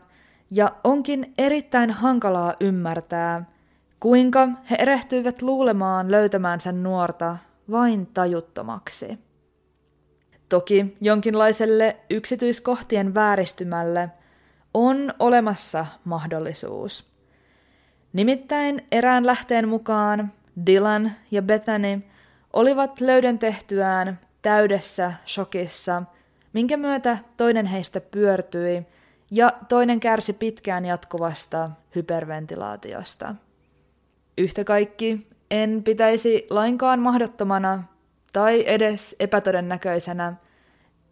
[0.51, 3.45] ja onkin erittäin hankalaa ymmärtää,
[4.01, 7.37] kuinka he erehtyivät luulemaan löytämäänsä nuorta
[7.71, 9.19] vain tajuttomaksi.
[10.49, 14.09] Toki jonkinlaiselle yksityiskohtien vääristymälle
[14.75, 17.09] on olemassa mahdollisuus.
[18.13, 20.33] Nimittäin erään lähteen mukaan
[20.67, 22.03] Dylan ja Bethany
[22.53, 26.03] olivat löydön tehtyään täydessä shokissa,
[26.53, 28.87] minkä myötä toinen heistä pyörtyi
[29.31, 33.35] ja toinen kärsi pitkään jatkuvasta hyperventilaatiosta.
[34.39, 37.85] Yhtä kaikki en pitäisi lainkaan mahdottomana
[38.33, 40.33] tai edes epätodennäköisenä,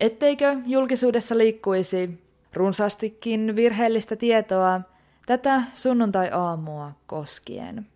[0.00, 4.80] etteikö julkisuudessa liikkuisi runsaastikin virheellistä tietoa
[5.26, 7.86] tätä sunnuntai-aamua koskien.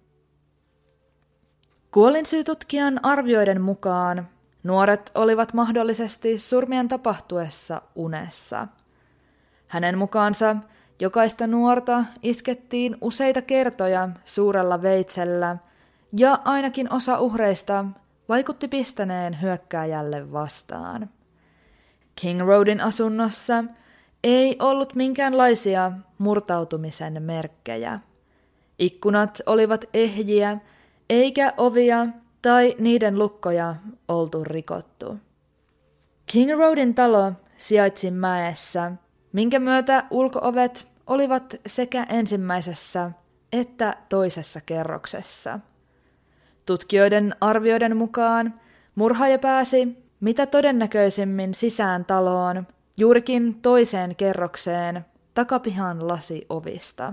[1.91, 4.29] Kuolinsyytutkijan arvioiden mukaan
[4.63, 8.69] nuoret olivat mahdollisesti surmien tapahtuessa unessa.
[9.67, 10.57] Hänen mukaansa
[11.01, 15.57] jokaista nuorta iskettiin useita kertoja suurella veitsellä
[16.17, 17.85] ja ainakin osa uhreista
[18.29, 21.11] vaikutti pistäneen hyökkääjälle vastaan.
[22.17, 23.65] King Roadin asunnossa
[24.25, 28.01] ei ollut minkäänlaisia murtautumisen merkkejä.
[28.79, 30.59] Ikkunat olivat ehjiä,
[31.11, 32.07] eikä ovia
[32.43, 33.75] tai niiden lukkoja
[34.09, 35.17] oltu rikottu.
[36.27, 38.93] King Roadin talo sijaitsi mäessä,
[39.33, 43.11] minkä myötä ulkoovet olivat sekä ensimmäisessä
[43.53, 45.61] että toisessa kerroksessa.
[46.67, 48.55] Tutkijoiden arvioiden mukaan
[48.95, 52.67] murhaaja pääsi mitä todennäköisimmin sisään taloon
[52.99, 57.13] juurikin toiseen kerrokseen takapihan lasiovista.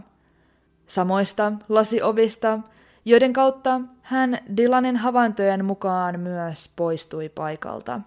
[0.88, 2.60] Samoista lasiovista,
[3.08, 8.02] joiden kautta hän Dylanin havaintojen mukaan myös poistui paikalta.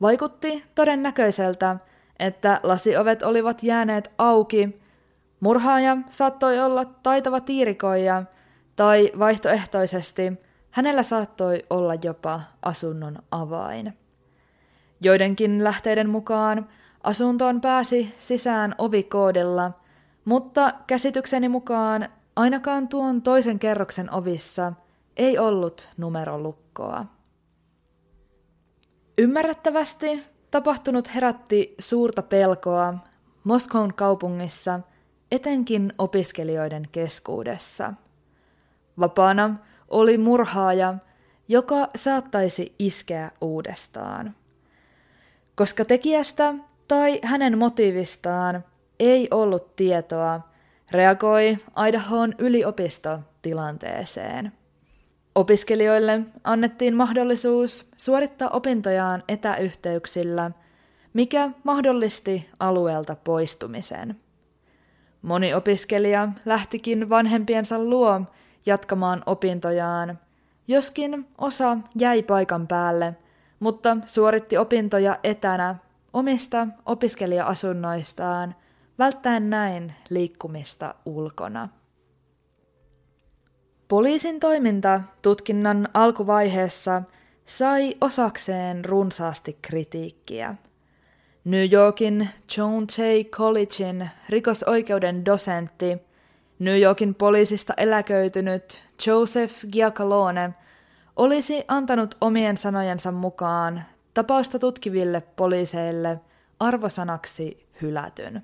[0.00, 1.76] Vaikutti todennäköiseltä,
[2.18, 4.82] että lasiovet olivat jääneet auki.
[5.40, 8.22] Murhaaja saattoi olla taitava tiirikoija,
[8.76, 10.32] tai vaihtoehtoisesti
[10.70, 13.98] hänellä saattoi olla jopa asunnon avain.
[15.00, 16.68] Joidenkin lähteiden mukaan
[17.02, 19.70] asuntoon pääsi sisään ovikoodilla,
[20.24, 24.72] mutta käsitykseni mukaan ainakaan tuon toisen kerroksen ovissa
[25.16, 27.06] ei ollut numerolukkoa.
[29.18, 32.94] Ymmärrettävästi tapahtunut herätti suurta pelkoa
[33.44, 34.80] Moskoun kaupungissa,
[35.32, 37.92] etenkin opiskelijoiden keskuudessa.
[39.00, 39.56] Vapaana
[39.88, 40.94] oli murhaaja,
[41.48, 44.34] joka saattaisi iskeä uudestaan
[45.58, 46.54] koska tekijästä
[46.88, 48.64] tai hänen motiivistaan
[49.00, 50.40] ei ollut tietoa,
[50.90, 54.52] reagoi Idahoon yliopisto tilanteeseen.
[55.34, 60.50] Opiskelijoille annettiin mahdollisuus suorittaa opintojaan etäyhteyksillä,
[61.12, 64.16] mikä mahdollisti alueelta poistumisen.
[65.22, 68.20] Moni opiskelija lähtikin vanhempiensa luo
[68.66, 70.18] jatkamaan opintojaan,
[70.68, 73.14] joskin osa jäi paikan päälle–
[73.60, 75.76] mutta suoritti opintoja etänä
[76.12, 78.54] omista opiskelija-asunnoistaan,
[78.98, 81.68] välttäen näin liikkumista ulkona.
[83.88, 87.02] Poliisin toiminta tutkinnan alkuvaiheessa
[87.46, 90.54] sai osakseen runsaasti kritiikkiä.
[91.44, 95.98] New Yorkin John Jay Collegein rikosoikeuden dosentti,
[96.58, 100.54] New Yorkin poliisista eläköitynyt Joseph Giacalone–
[101.18, 103.82] olisi antanut omien sanojensa mukaan
[104.14, 106.20] tapausta tutkiville poliiseille
[106.60, 108.42] arvosanaksi hylätyn.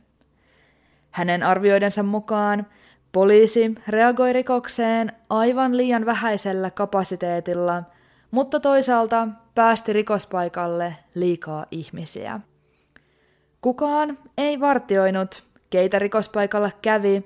[1.14, 2.66] Hänen arvioidensa mukaan
[3.12, 7.82] poliisi reagoi rikokseen aivan liian vähäisellä kapasiteetilla,
[8.30, 12.40] mutta toisaalta päästi rikospaikalle liikaa ihmisiä.
[13.60, 17.24] Kukaan ei vartioinut, keitä rikospaikalla kävi,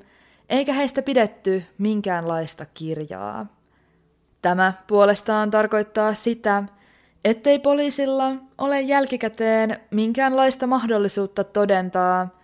[0.49, 3.47] eikä heistä pidetty minkäänlaista kirjaa.
[4.43, 6.65] Tämä puolestaan tarkoittaa sitä,
[7.25, 12.38] ettei poliisilla ole jälkikäteen minkäänlaista mahdollisuutta todentaa,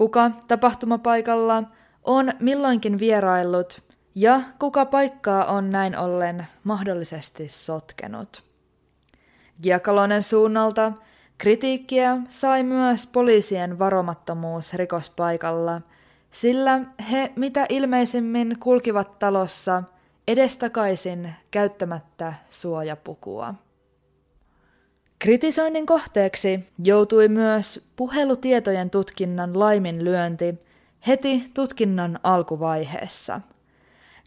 [0.00, 1.62] kuka tapahtumapaikalla
[2.04, 3.82] on milloinkin vieraillut
[4.14, 8.42] ja kuka paikkaa on näin ollen mahdollisesti sotkenut.
[9.62, 10.92] Giakalonen suunnalta
[11.38, 15.80] kritiikkiä sai myös poliisien varomattomuus rikospaikalla,
[16.30, 16.80] sillä
[17.10, 19.82] he mitä ilmeisimmin kulkivat talossa
[20.28, 23.54] edestakaisin käyttämättä suojapukua.
[25.20, 30.54] Kritisoinnin kohteeksi joutui myös puhelutietojen tutkinnan laiminlyönti
[31.06, 33.40] heti tutkinnan alkuvaiheessa.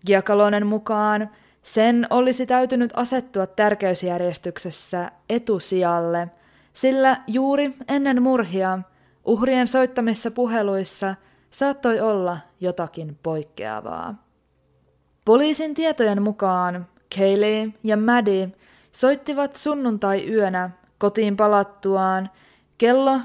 [0.05, 1.29] Giakalonen mukaan
[1.63, 6.27] sen olisi täytynyt asettua tärkeysjärjestyksessä etusijalle,
[6.73, 8.79] sillä juuri ennen murhia
[9.25, 11.15] uhrien soittamissa puheluissa
[11.49, 14.27] saattoi olla jotakin poikkeavaa.
[15.25, 16.87] Poliisin tietojen mukaan
[17.17, 18.49] Kaylee ja Maddie
[18.91, 22.29] soittivat sunnuntai-yönä kotiin palattuaan
[22.77, 23.21] kello 02.26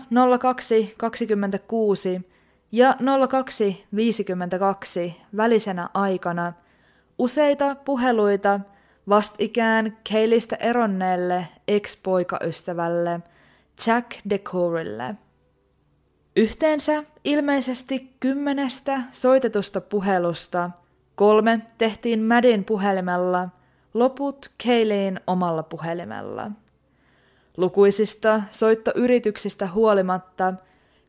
[2.72, 2.96] ja 02.52
[5.36, 6.52] välisenä aikana
[7.18, 8.60] useita puheluita
[9.08, 13.20] vastikään Keilistä eronneelle ex-poikaystävälle
[13.86, 15.14] Jack DeCourille.
[16.36, 20.70] Yhteensä ilmeisesti kymmenestä soitetusta puhelusta
[21.14, 23.48] kolme tehtiin Madin puhelimella,
[23.94, 26.50] loput Kayleen omalla puhelimella.
[27.58, 30.54] Lukuisista soittoyrityksistä huolimatta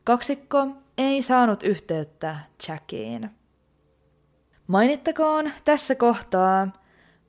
[0.04, 0.66] kaksikko
[0.98, 2.36] ei saanut yhteyttä
[2.68, 3.30] Jackiin.
[4.66, 6.68] Mainittakoon tässä kohtaa,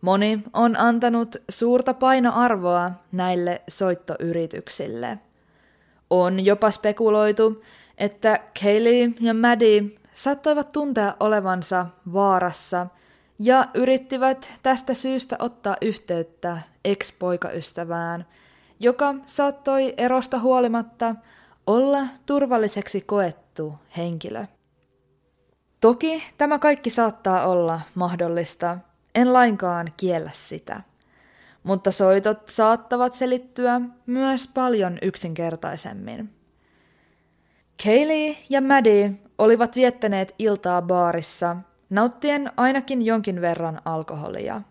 [0.02, 5.18] moni on antanut suurta painoarvoa näille soittoyrityksille.
[6.10, 7.64] On jopa spekuloitu,
[7.98, 12.88] että Kaylee ja Maddie saattoivat tuntea olevansa vaarassa
[13.40, 18.26] ja yrittivät tästä syystä ottaa yhteyttä ex-poikaystävään,
[18.82, 21.16] joka saattoi erosta huolimatta
[21.68, 24.46] olla turvalliseksi koettu henkilö.
[25.80, 28.78] Toki tämä kaikki saattaa olla mahdollista,
[29.16, 30.82] en lainkaan kiellä sitä.
[31.64, 36.30] Mutta soitot saattavat selittyä myös paljon yksinkertaisemmin.
[37.84, 41.58] Kaylee ja Maddie olivat viettäneet iltaa baarissa,
[41.90, 44.62] nauttien ainakin jonkin verran alkoholia.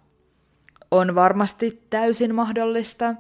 [0.91, 3.15] On varmasti täysin mahdollista,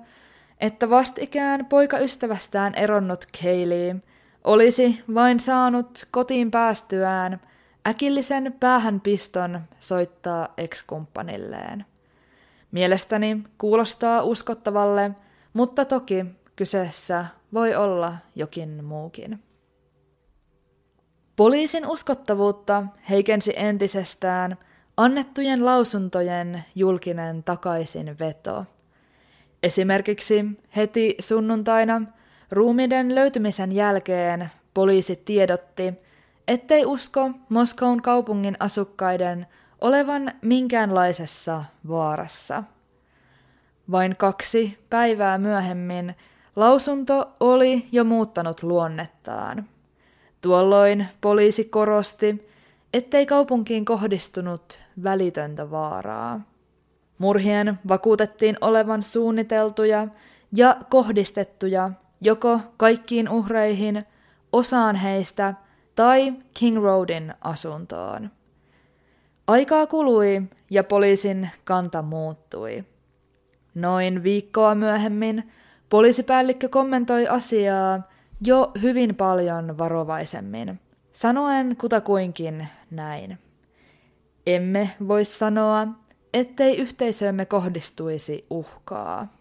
[0.61, 3.97] että vastikään poikaystävästään eronnut Kaylee
[4.45, 7.41] olisi vain saanut kotiin päästyään
[7.89, 11.85] äkillisen päähänpiston soittaa ex-kumppanilleen.
[12.73, 15.11] Mielestäni kuulostaa uskottavalle,
[15.53, 19.43] mutta toki kyseessä voi olla jokin muukin.
[21.37, 24.57] Poliisin uskottavuutta heikensi entisestään
[24.97, 28.67] annettujen lausuntojen julkinen takaisin veto.
[29.63, 30.45] Esimerkiksi
[30.77, 32.03] heti sunnuntaina
[32.51, 35.95] ruumiden löytymisen jälkeen poliisi tiedotti,
[36.49, 39.47] ettei usko Moskoun kaupungin asukkaiden
[39.81, 42.63] olevan minkäänlaisessa vaarassa.
[43.91, 46.15] Vain kaksi päivää myöhemmin
[46.57, 49.69] lausunto oli jo muuttanut luonnettaan.
[50.41, 52.49] Tuolloin poliisi korosti,
[52.95, 56.41] ettei kaupunkiin kohdistunut välitöntä vaaraa.
[57.21, 60.09] Murhien vakuutettiin olevan suunniteltuja
[60.57, 61.91] ja kohdistettuja
[62.21, 64.05] joko kaikkiin uhreihin,
[64.53, 65.55] osaan heistä
[65.95, 68.31] tai King Roadin asuntoon.
[69.47, 72.85] Aikaa kului ja poliisin kanta muuttui.
[73.75, 75.51] Noin viikkoa myöhemmin
[75.91, 78.03] poliisipäällikkö kommentoi asiaa
[78.47, 80.81] jo hyvin paljon varovaisemmin,
[81.12, 83.39] sanoen kutakuinkin näin.
[84.47, 85.89] Emme voi sanoa,
[86.35, 89.37] ettei yhteisöömme kohdistuisi uhkaa.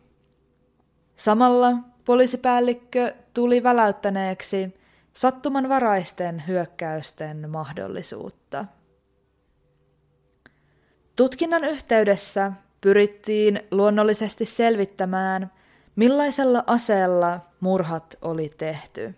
[1.15, 1.73] Samalla
[2.05, 4.79] poliisipäällikkö tuli väläyttäneeksi
[5.13, 8.65] sattumanvaraisten hyökkäysten mahdollisuutta.
[11.15, 15.51] Tutkinnan yhteydessä pyrittiin luonnollisesti selvittämään,
[15.95, 19.15] millaisella aseella murhat oli tehty.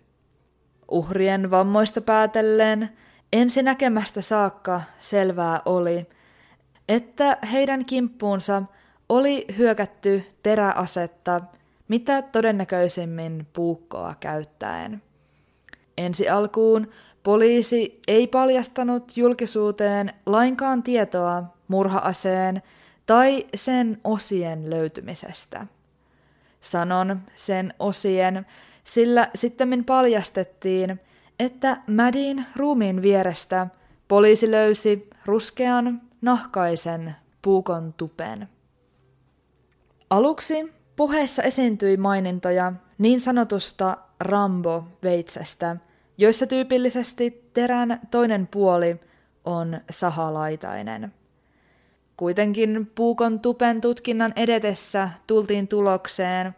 [0.90, 2.88] Uhrien vammoista päätellen
[3.32, 6.06] ensinäkemästä saakka selvää oli,
[6.88, 8.62] että heidän kimppuunsa
[9.08, 11.40] oli hyökätty teräasetta
[11.92, 15.02] mitä todennäköisimmin puukkoa käyttäen.
[15.98, 16.90] Ensi alkuun
[17.22, 22.62] poliisi ei paljastanut julkisuuteen lainkaan tietoa murhaaseen
[23.06, 25.66] tai sen osien löytymisestä.
[26.60, 28.46] Sanon sen osien,
[28.84, 31.00] sillä sittemmin paljastettiin,
[31.38, 33.66] että Madin ruumiin vierestä
[34.08, 38.48] poliisi löysi ruskean, nahkaisen puukon tupen.
[40.10, 45.76] Aluksi puheessa esiintyi mainintoja niin sanotusta Rambo-veitsestä,
[46.18, 49.00] joissa tyypillisesti terän toinen puoli
[49.44, 51.14] on sahalaitainen.
[52.16, 56.54] kuitenkin Puukon tupen tutkinnan edetessä tultiin tulokseen,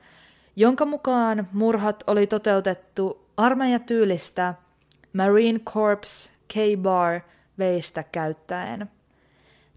[0.56, 4.54] jonka mukaan murhat oli toteutettu armeijatyylistä
[5.12, 7.20] Marine Corps K-Bar
[7.58, 8.90] veistä käyttäen.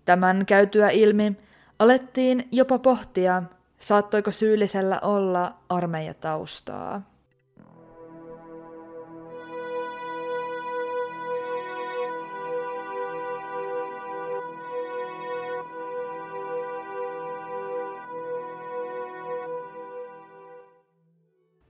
[0.08, 1.38] Tämän käytyä ilmi
[1.80, 3.44] alettiin jopa pohtia,
[3.80, 7.02] saattoiko syyllisellä olla armeijataustaa.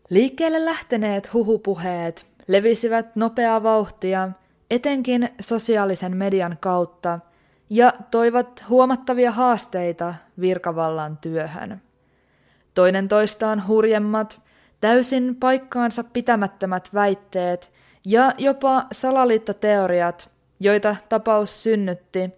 [0.09, 4.29] Liikkeelle lähteneet huhupuheet levisivät nopeaa vauhtia,
[4.71, 7.19] etenkin sosiaalisen median kautta,
[7.69, 11.81] ja toivat huomattavia haasteita virkavallan työhön.
[12.73, 14.41] Toinen toistaan hurjemmat,
[14.81, 17.71] täysin paikkaansa pitämättömät väitteet
[18.05, 22.29] ja jopa salaliittoteoriat, joita tapaus synnytti,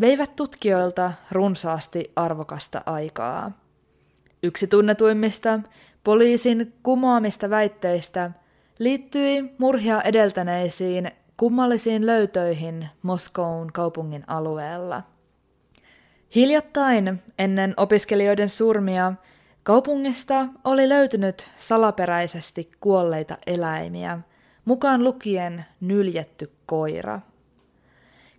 [0.00, 3.52] veivät tutkijoilta runsaasti arvokasta aikaa.
[4.42, 5.60] Yksi tunnetuimmista
[6.06, 8.30] Poliisin kumoamista väitteistä
[8.78, 15.02] liittyi murhia edeltäneisiin kummallisiin löytöihin Moskoun kaupungin alueella.
[16.34, 19.12] Hiljattain ennen opiskelijoiden surmia
[19.62, 24.18] kaupungista oli löytynyt salaperäisesti kuolleita eläimiä,
[24.64, 27.20] mukaan lukien nyljetty koira.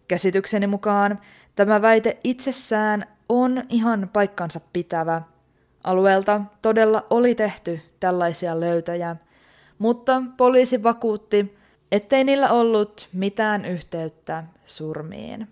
[0.07, 1.19] Käsitykseni mukaan
[1.55, 5.21] tämä väite itsessään on ihan paikkansa pitävä–
[5.87, 9.15] Alueelta todella oli tehty tällaisia löytöjä,
[9.79, 11.56] mutta poliisi vakuutti,
[11.91, 15.47] ettei niillä ollut mitään yhteyttä surmiin.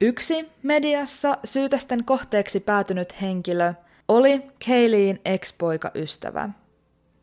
[0.00, 3.74] Yksi mediassa syytösten kohteeksi päätynyt henkilö
[4.08, 6.48] oli Kayleen ex-poikaystävä.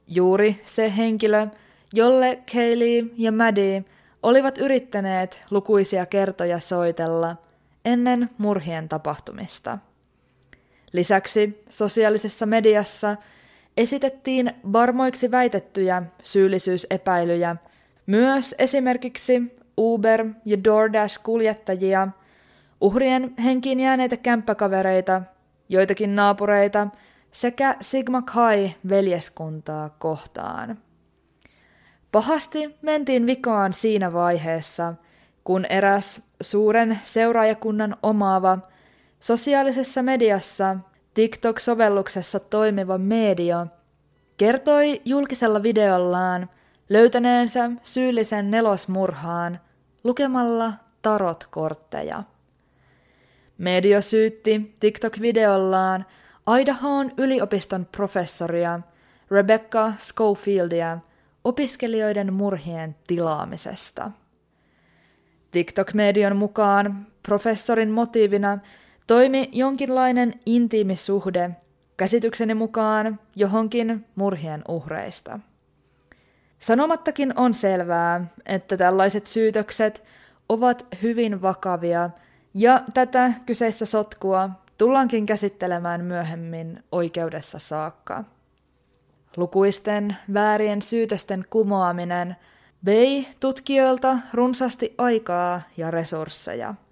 [0.07, 1.47] Juuri se henkilö,
[1.93, 3.85] jolle Kaylee ja Maddie
[4.23, 7.35] olivat yrittäneet lukuisia kertoja soitella
[7.85, 9.77] ennen murhien tapahtumista.
[10.91, 13.17] Lisäksi sosiaalisessa mediassa
[13.77, 17.55] esitettiin varmoiksi väitettyjä syyllisyysepäilyjä
[18.05, 22.07] myös esimerkiksi Uber- ja DoorDash-kuljettajia,
[22.81, 25.21] uhrien henkiin jääneitä kämppäkavereita,
[25.69, 26.87] joitakin naapureita
[27.31, 30.77] sekä Sigma Chi-veljeskuntaa kohtaan.
[32.11, 34.93] Pahasti mentiin vikaan siinä vaiheessa,
[35.43, 38.57] kun eräs suuren seuraajakunnan omaava–
[39.25, 40.77] Sosiaalisessa mediassa
[41.15, 43.67] TikTok-sovelluksessa toimiva media
[44.37, 46.49] kertoi julkisella videollaan
[46.89, 49.59] löytäneensä syyllisen nelosmurhaan
[50.03, 52.23] lukemalla tarot-kortteja.
[53.57, 56.05] Media syytti TikTok-videollaan
[56.61, 58.79] Idahoon yliopiston professoria
[59.31, 60.97] Rebecca Schofieldia
[61.43, 64.11] opiskelijoiden murhien tilaamisesta.
[65.51, 68.59] TikTok-median mukaan professorin motiivina
[69.07, 71.51] toimi jonkinlainen intiimisuhde,
[71.97, 75.39] käsitykseni mukaan johonkin murhien uhreista.
[76.59, 80.03] Sanomattakin on selvää, että tällaiset syytökset
[80.49, 82.09] ovat hyvin vakavia
[82.53, 88.23] ja tätä kyseistä sotkua tullaankin käsittelemään myöhemmin oikeudessa saakka.
[89.37, 92.35] Lukuisten väärien syytösten kumoaminen
[92.85, 96.75] vei tutkijoilta runsaasti aikaa ja resursseja–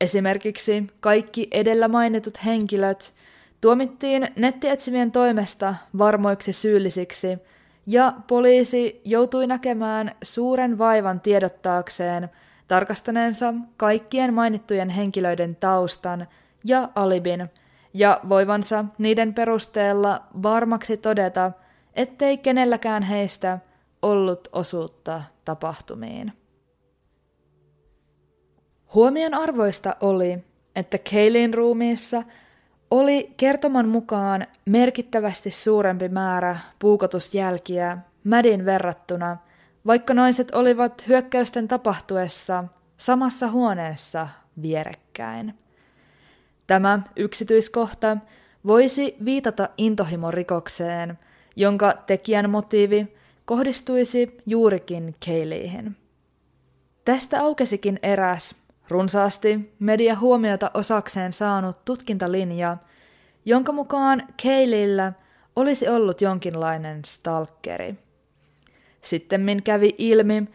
[0.00, 3.14] Esimerkiksi kaikki edellä mainitut henkilöt
[3.60, 7.38] tuomittiin nettietsimien toimesta varmoiksi syyllisiksi,
[7.86, 12.28] ja poliisi joutui näkemään suuren vaivan tiedottaakseen
[12.68, 16.26] tarkastaneensa kaikkien mainittujen henkilöiden taustan
[16.64, 17.48] ja alibin,
[17.94, 21.52] ja voivansa niiden perusteella varmaksi todeta,
[21.94, 23.58] ettei kenelläkään heistä
[24.02, 26.32] ollut osuutta tapahtumiin.
[28.94, 30.38] Huomion arvoista oli,
[30.76, 32.22] että Keilin ruumiissa
[32.90, 39.36] oli kertoman mukaan merkittävästi suurempi määrä puukotusjälkiä Mädin verrattuna,
[39.86, 42.64] vaikka naiset olivat hyökkäysten tapahtuessa
[42.96, 44.28] samassa huoneessa
[44.62, 45.54] vierekkäin.
[46.66, 48.16] Tämä yksityiskohta
[48.66, 51.18] voisi viitata intohimorikokseen,
[51.56, 55.96] jonka tekijän motiivi kohdistuisi juurikin Keiliihin.
[57.04, 58.54] Tästä aukesikin eräs
[58.88, 62.76] Runsaasti media huomiota osakseen saanut tutkintalinja,
[63.44, 65.12] jonka mukaan Keilillä
[65.56, 67.94] olisi ollut jonkinlainen stalkeri.
[69.02, 70.48] Sittemmin kävi ilmi,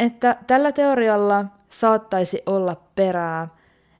[0.00, 3.48] että tällä teorialla saattaisi olla perää,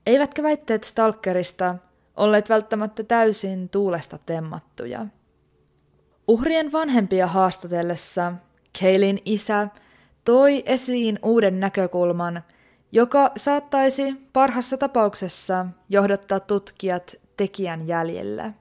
[0.07, 1.75] eivätkä väitteet stalkerista
[2.17, 5.07] olleet välttämättä täysin tuulesta temmattuja.
[6.29, 8.33] Uhrien vanhempia haastatellessa
[8.81, 9.69] Keilin isä
[10.25, 12.43] toi esiin uuden näkökulman–
[12.93, 18.55] joka saattaisi parhassa tapauksessa johdattaa tutkijat tekijän jäljelle.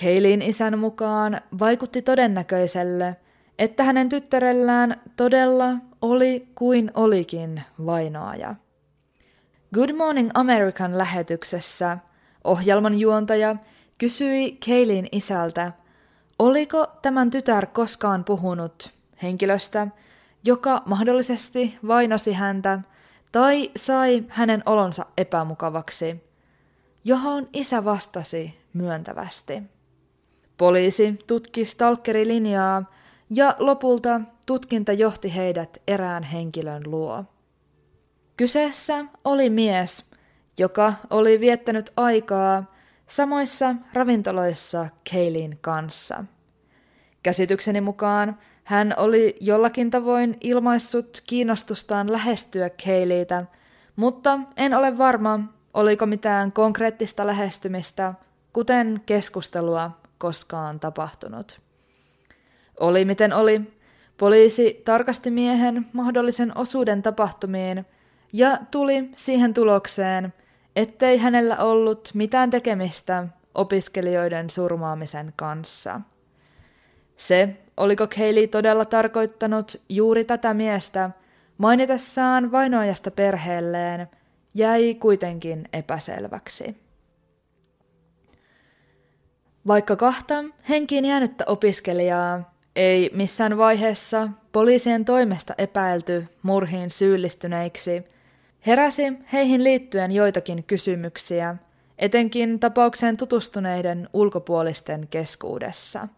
[0.00, 3.16] Keilin isän mukaan vaikutti todennäköiselle,
[3.58, 5.68] että hänen tyttärellään todella
[6.02, 8.54] oli kuin olikin vainoaja.
[9.74, 11.98] Good Morning American lähetyksessä
[12.44, 13.56] ohjelman juontaja
[13.98, 15.72] kysyi Keilin isältä,
[16.38, 18.90] oliko tämän tytär koskaan puhunut
[19.22, 19.86] henkilöstä,
[20.44, 22.80] joka mahdollisesti vainosi häntä
[23.32, 26.24] tai sai hänen olonsa epämukavaksi,
[27.04, 29.62] johon isä vastasi myöntävästi.
[30.56, 32.90] Poliisi tutki stalkerilinjaa
[33.30, 37.24] ja lopulta tutkinta johti heidät erään henkilön luo.
[38.36, 40.04] Kyseessä oli mies,
[40.58, 42.74] joka oli viettänyt aikaa
[43.06, 46.24] samoissa ravintoloissa Keilin kanssa.
[47.22, 53.44] Käsitykseni mukaan hän oli jollakin tavoin ilmaissut kiinnostustaan lähestyä Keiliitä,
[53.96, 55.40] mutta en ole varma,
[55.74, 58.14] oliko mitään konkreettista lähestymistä,
[58.52, 61.60] kuten keskustelua koskaan tapahtunut.
[62.80, 63.60] Oli miten oli,
[64.16, 67.86] poliisi tarkasti miehen mahdollisen osuuden tapahtumiin
[68.32, 70.32] ja tuli siihen tulokseen,
[70.76, 76.00] ettei hänellä ollut mitään tekemistä opiskelijoiden surmaamisen kanssa.
[77.16, 81.10] Se, oliko Kaylee todella tarkoittanut juuri tätä miestä,
[81.58, 84.08] mainitessaan vainoajasta perheelleen,
[84.54, 86.76] jäi kuitenkin epäselväksi.
[89.66, 98.04] Vaikka kahta henkiin jäänyttä opiskelijaa ei missään vaiheessa poliisien toimesta epäilty murhiin syyllistyneiksi,
[98.66, 99.02] heräsi
[99.32, 101.56] heihin liittyen joitakin kysymyksiä,
[101.98, 106.08] etenkin tapaukseen tutustuneiden ulkopuolisten keskuudessa.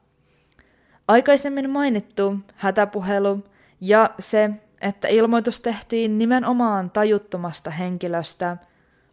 [1.09, 3.44] Aikaisemmin mainittu hätäpuhelu
[3.80, 4.50] ja se,
[4.80, 8.57] että ilmoitus tehtiin nimenomaan tajuttomasta henkilöstä,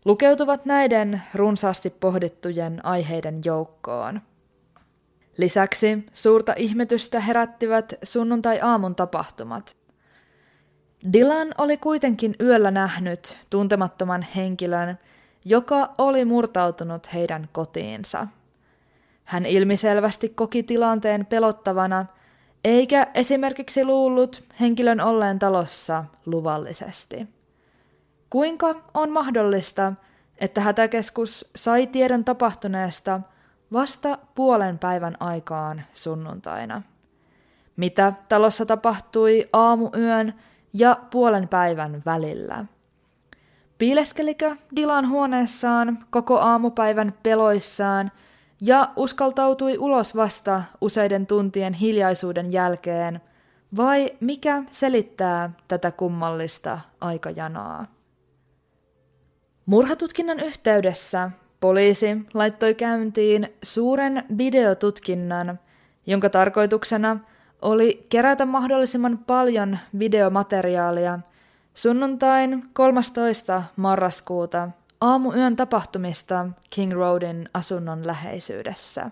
[0.06, 4.22] lukeutuvat näiden runsaasti pohdittujen aiheiden joukkoon.
[5.38, 9.76] Lisäksi suurta ihmetystä herättivät sunnuntai-aamun tapahtumat.
[11.14, 14.98] Dylan oli kuitenkin yöllä nähnyt tuntemattoman henkilön,
[15.46, 18.28] joka oli murtautunut heidän kotiinsa.
[19.30, 22.06] Hän ilmiselvästi koki tilanteen pelottavana,
[22.64, 27.28] eikä esimerkiksi luullut henkilön olleen talossa luvallisesti.
[28.30, 29.94] Kuinka on mahdollista,
[30.38, 33.22] että hätäkeskus sai tiedon tapahtuneesta
[33.74, 36.82] vasta puolen päivän aikaan sunnuntaina?
[37.76, 40.34] Mitä talossa tapahtui aamuyön
[40.74, 42.66] ja puolen päivän välillä?
[43.78, 48.12] Piileskelikö Dilan huoneessaan koko aamupäivän peloissaan
[48.62, 53.22] ja uskaltautui ulos vasta useiden tuntien hiljaisuuden jälkeen,
[53.78, 57.86] vai mikä selittää tätä kummallista aikajanaa?
[59.66, 65.60] Murhatutkinnan yhteydessä poliisi laittoi käyntiin suuren videotutkinnan,
[66.05, 67.20] jonka tarkoituksena
[67.62, 71.20] oli kerätä mahdollisimman paljon videomateriaalia
[71.74, 73.64] sunnuntain 13.
[73.76, 74.70] marraskuuta
[75.02, 79.12] aamuyön tapahtumista King Roadin asunnon läheisyydessä.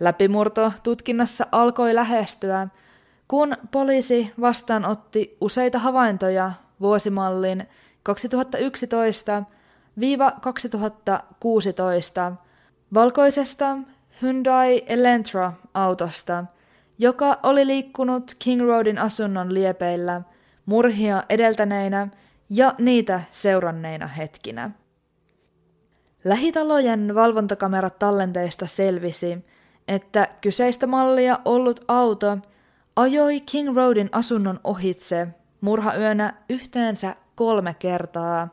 [0.00, 2.68] Läpimurto tutkinnassa alkoi lähestyä,
[3.28, 7.66] kun poliisi vastaanotti useita havaintoja vuosimallin
[8.08, 8.12] 2011-2016
[12.94, 13.78] valkoisesta
[14.22, 16.44] Hyundai Elantra-autosta,
[16.98, 20.22] joka oli liikkunut King Roadin asunnon liepeillä
[20.66, 22.08] murhia edeltäneinä
[22.50, 24.70] ja niitä seuranneina hetkinä.
[26.24, 29.38] Lähitalojen valvontakamerat tallenteista selvisi,
[29.88, 32.38] että kyseistä mallia ollut auto
[32.96, 35.28] ajoi King Roadin asunnon ohitse
[35.60, 38.48] murhayönä yhteensä kolme kertaa,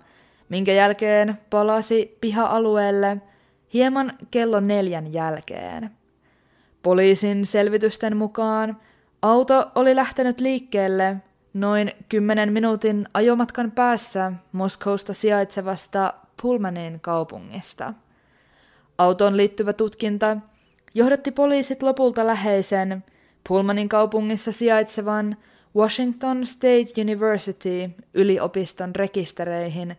[0.50, 3.18] minkä jälkeen palasi piha-alueelle
[3.74, 5.90] hieman kello neljän jälkeen.
[6.84, 8.78] Poliisin selvitysten mukaan
[9.22, 11.16] auto oli lähtenyt liikkeelle
[11.54, 17.94] noin kymmenen minuutin ajomatkan päässä Moskousta sijaitsevasta Pulmanin kaupungista.
[18.98, 20.38] Autoon liittyvä tutkinta
[20.94, 23.04] johdatti poliisit lopulta läheisen
[23.48, 25.38] Pulmanin kaupungissa sijaitsevan
[25.76, 29.98] Washington State University yliopiston rekistereihin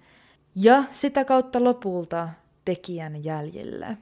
[0.54, 2.28] ja sitä kautta lopulta
[2.64, 3.96] tekijän jäljille.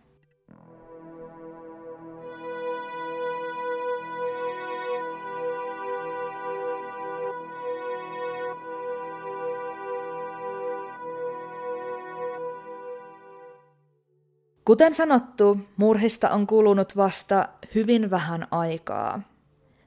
[14.67, 19.23] Kuten sanottu, murhista on kulunut vasta hyvin vähän aikaa.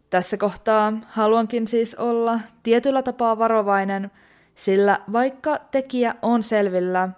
[0.09, 4.11] Tässä kohtaa haluankin siis olla tietyllä tapaa varovainen,
[4.55, 7.09] sillä vaikka tekijä on selvillä,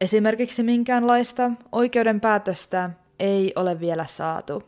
[0.00, 4.62] esimerkiksi minkäänlaista oikeudenpäätöstä ei ole vielä saatu.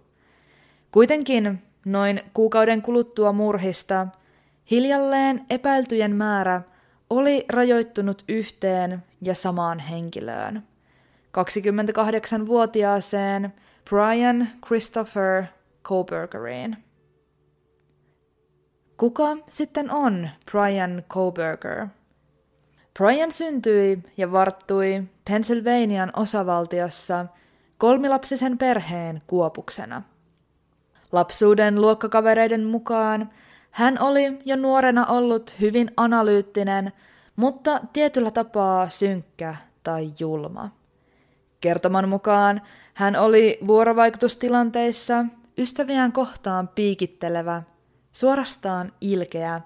[0.93, 4.07] Kuitenkin noin kuukauden kuluttua murhista
[4.71, 6.63] hiljalleen epäiltyjen määrä
[7.11, 10.70] oli rajoittunut yhteen ja samaan henkilöön.
[11.39, 13.55] 28-vuotiaaseen
[13.91, 15.45] Brian Christopher
[15.83, 16.77] Kobergeriin.
[18.97, 21.87] Kuka sitten on Brian Koberger?
[22.99, 27.27] Brian syntyi ja varttui Pennsylvanian osavaltiossa
[27.79, 30.03] kolmilapsisen perheen kuopuksena.
[31.13, 33.31] Lapsuuden luokkakavereiden mukaan
[33.71, 36.93] hän oli jo nuorena ollut hyvin analyyttinen,
[37.37, 40.80] mutta tietyllä tapaa synkkä tai julma.
[41.61, 42.63] Kertoman mukaan
[42.95, 45.25] hän oli vuorovaikutustilanteissa
[45.59, 47.63] ystäviään kohtaan piikittelevä,
[48.13, 49.61] suorastaan ilkeä,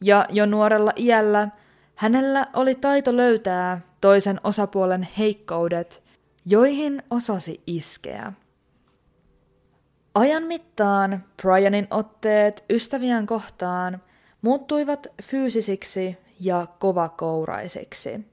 [0.00, 1.48] ja jo nuorella iällä
[1.94, 6.02] hänellä oli taito löytää toisen osapuolen heikkoudet,
[6.46, 8.32] joihin osasi iskeä.
[10.14, 14.02] Ajan mittaan Brianin otteet ystäviään kohtaan
[14.42, 18.29] muuttuivat fyysisiksi ja kovakouraisiksi.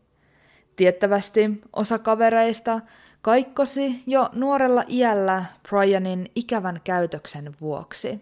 [0.77, 2.79] Tiettävästi osa kavereista
[3.21, 8.21] kaikkosi jo nuorella iällä Brianin ikävän käytöksen vuoksi.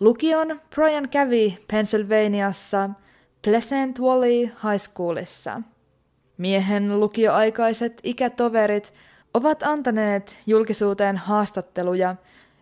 [0.00, 2.90] Lukion Brian kävi Pennsylvaniassa
[3.44, 5.62] Pleasant Valley High Schoolissa.
[6.36, 8.94] Miehen lukioaikaiset ikätoverit
[9.34, 12.16] ovat antaneet julkisuuteen haastatteluja,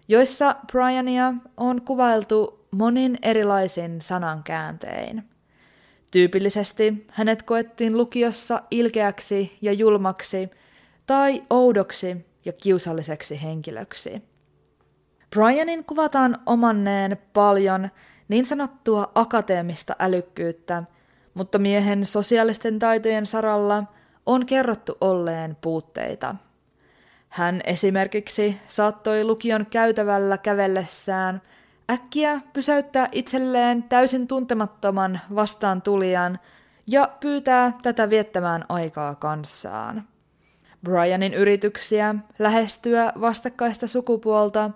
[0.08, 5.35] joissa Briania on kuvailtu monin erilaisin sanankääntein.
[6.16, 10.50] Tyypillisesti hänet koettiin lukiossa ilkeäksi ja julmaksi
[11.06, 14.22] tai oudoksi ja kiusalliseksi henkilöksi.
[15.30, 17.88] Brianin kuvataan omanneen paljon
[18.28, 20.82] niin sanottua akateemista älykkyyttä,
[21.34, 23.84] mutta miehen sosiaalisten taitojen saralla
[24.26, 26.34] on kerrottu olleen puutteita.
[27.28, 31.42] Hän esimerkiksi saattoi lukion käytävällä kävellessään
[31.90, 36.38] äkkiä pysäyttää itselleen täysin tuntemattoman vastaan tulijan
[36.86, 40.08] ja pyytää tätä viettämään aikaa kanssaan.
[40.84, 44.70] Brianin yrityksiä lähestyä vastakkaista sukupuolta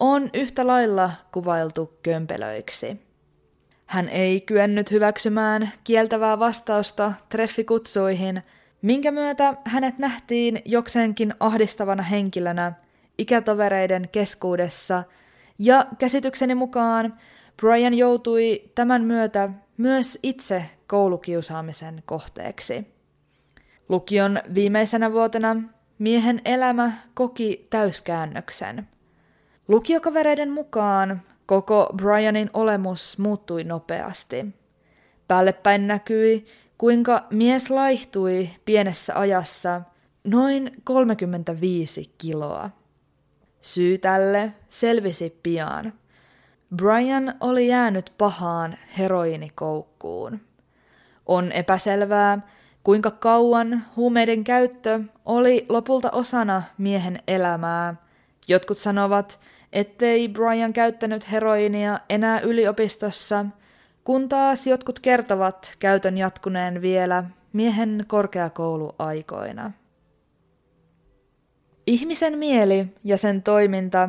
[0.00, 3.00] on yhtä lailla kuvailtu kömpelöiksi.
[3.86, 8.42] Hän ei kyennyt hyväksymään kieltävää vastausta treffikutsuihin–
[8.82, 12.72] minkä myötä hänet nähtiin jokseenkin ahdistavana henkilönä
[13.18, 15.02] ikätovereiden keskuudessa,
[15.60, 17.18] ja käsitykseni mukaan
[17.56, 22.86] Brian joutui tämän myötä myös itse koulukiusaamisen kohteeksi.
[23.88, 25.56] Lukion viimeisenä vuotena
[25.98, 28.88] miehen elämä koki täyskäännöksen.
[29.68, 34.46] Lukiokavereiden mukaan koko Brianin olemus muuttui nopeasti.
[35.28, 36.46] Päällepäin näkyi,
[36.78, 39.80] kuinka mies laihtui pienessä ajassa
[40.24, 42.70] noin 35 kiloa.
[43.62, 45.92] Syy tälle selvisi pian.
[46.76, 50.40] Brian oli jäänyt pahaan heroinikoukkuun.
[51.26, 52.38] On epäselvää,
[52.84, 57.94] kuinka kauan huumeiden käyttö oli lopulta osana miehen elämää.
[58.48, 59.40] Jotkut sanovat,
[59.72, 63.46] ettei Brian käyttänyt heroinia enää yliopistossa–
[64.04, 69.72] kun taas jotkut kertovat käytön jatkuneen vielä miehen korkeakouluaikoina.
[71.90, 74.08] Ihmisen mieli ja sen toiminta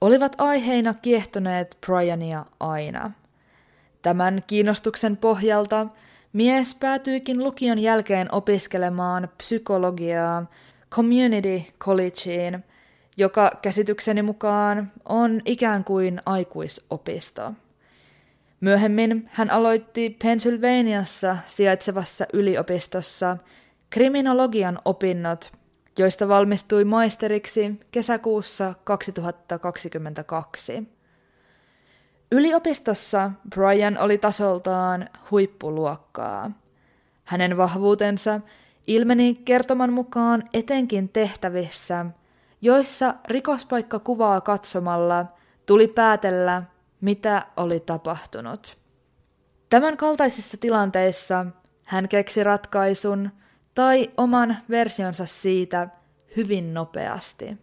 [0.00, 3.10] olivat aiheina kiehtoneet Briania aina.
[4.02, 5.86] Tämän kiinnostuksen pohjalta
[6.32, 10.46] mies päätyikin lukion jälkeen opiskelemaan psykologiaa
[10.90, 12.64] Community Collegeen,
[13.16, 17.52] joka käsitykseni mukaan on ikään kuin aikuisopisto.
[18.60, 23.36] Myöhemmin hän aloitti Pennsylvaniassa sijaitsevassa yliopistossa
[23.90, 25.52] kriminologian opinnot,
[25.98, 30.88] joista valmistui maisteriksi kesäkuussa 2022.
[32.32, 36.50] Yliopistossa Brian oli tasoltaan huippuluokkaa.
[37.24, 38.40] Hänen vahvuutensa
[38.86, 42.06] ilmeni kertoman mukaan etenkin tehtävissä,
[42.60, 45.26] joissa rikospaikkakuvaa katsomalla
[45.66, 46.62] tuli päätellä,
[47.00, 48.78] mitä oli tapahtunut.
[49.70, 51.46] Tämän kaltaisissa tilanteissa
[51.84, 53.30] hän keksi ratkaisun
[53.74, 55.88] tai oman versionsa siitä
[56.36, 57.56] hyvin nopeasti.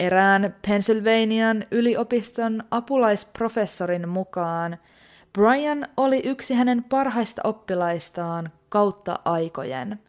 [0.00, 4.78] Erään Pennsylvanian yliopiston apulaisprofessorin mukaan
[5.32, 10.00] Brian oli yksi hänen parhaista oppilaistaan kautta aikojen.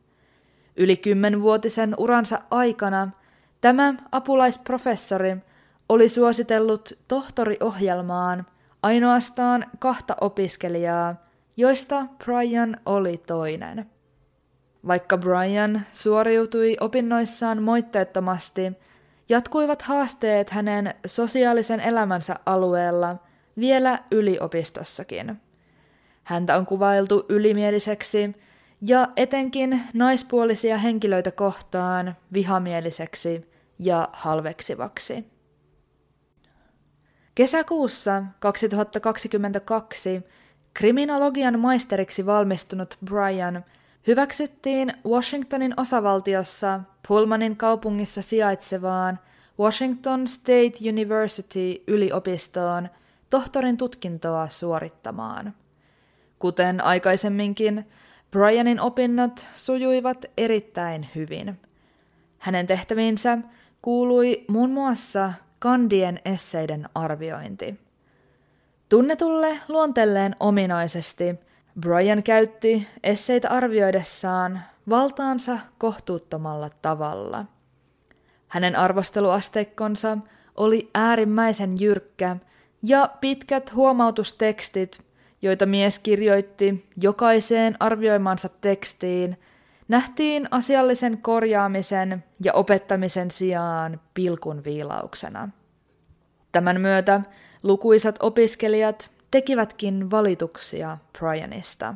[0.75, 3.11] Yli kymmenvuotisen uransa aikana
[3.61, 5.37] tämä apulaisprofessori–
[5.89, 8.45] oli suositellut tohtoriohjelmaan
[8.83, 11.15] ainoastaan kahta opiskelijaa,
[11.57, 13.89] joista Brian oli toinen.
[14.87, 18.71] Vaikka Brian suoriutui opinnoissaan moitteettomasti,
[19.29, 23.15] jatkuivat haasteet hänen sosiaalisen elämänsä alueella
[23.59, 25.41] vielä yliopistossakin.
[26.23, 28.35] Häntä on kuvailtu ylimieliseksi
[28.81, 35.25] ja etenkin naispuolisia henkilöitä kohtaan vihamieliseksi ja halveksivaksi.
[37.35, 40.23] Kesäkuussa 2022
[40.73, 43.65] kriminologian maisteriksi valmistunut Brian
[44.07, 49.19] hyväksyttiin Washingtonin osavaltiossa Pullmanin kaupungissa sijaitsevaan
[49.59, 52.89] Washington State University yliopistoon
[53.29, 55.53] tohtorin tutkintoa suorittamaan.
[56.39, 57.87] Kuten aikaisemminkin,
[58.31, 61.59] Brianin opinnot sujuivat erittäin hyvin.
[62.37, 63.37] Hänen tehtäviinsä
[63.81, 67.79] kuului muun muassa kandien esseiden arviointi.
[68.89, 71.39] Tunnetulle luonteelleen ominaisesti
[71.79, 77.45] Brian käytti esseitä arvioidessaan valtaansa kohtuuttomalla tavalla.
[78.47, 80.17] Hänen arvosteluasteikkonsa
[80.55, 82.37] oli äärimmäisen jyrkkä
[82.83, 85.01] ja pitkät huomautustekstit,
[85.41, 89.37] joita mies kirjoitti jokaiseen arvioimansa tekstiin,
[89.87, 95.49] nähtiin asiallisen korjaamisen ja opettamisen sijaan pilkun viilauksena.
[96.51, 97.21] Tämän myötä
[97.63, 101.95] lukuisat opiskelijat tekivätkin valituksia Brianista.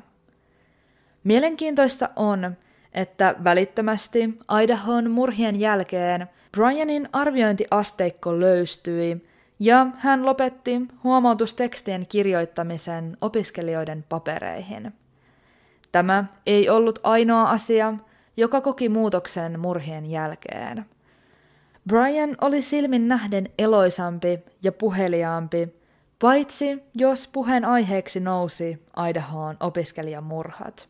[1.24, 2.56] Mielenkiintoista on,
[2.94, 9.28] että välittömästi Idahon murhien jälkeen Brianin arviointiasteikko löystyi
[9.60, 14.94] ja hän lopetti huomautustekstien kirjoittamisen opiskelijoiden papereihin.
[15.92, 17.94] Tämä ei ollut ainoa asia,
[18.38, 20.86] joka koki muutoksen murhien jälkeen.
[21.88, 25.78] Brian oli silmin nähden eloisampi ja puheliaampi,
[26.20, 30.88] paitsi jos puheen aiheeksi nousi Idahoon opiskelijamurhat.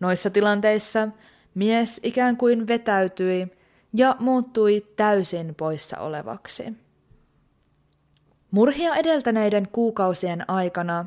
[0.00, 1.08] Noissa tilanteissa
[1.54, 3.46] mies ikään kuin vetäytyi
[3.92, 6.72] ja muuttui täysin poissa olevaksi.
[8.50, 11.06] Murhia edeltäneiden kuukausien aikana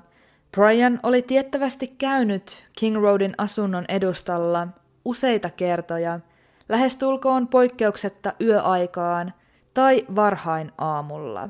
[0.52, 4.68] Brian oli tiettävästi käynyt King Roadin asunnon edustalla
[5.06, 6.20] useita kertoja,
[6.70, 9.34] lähestulkoon poikkeuksetta yöaikaan
[9.74, 11.50] tai varhain aamulla.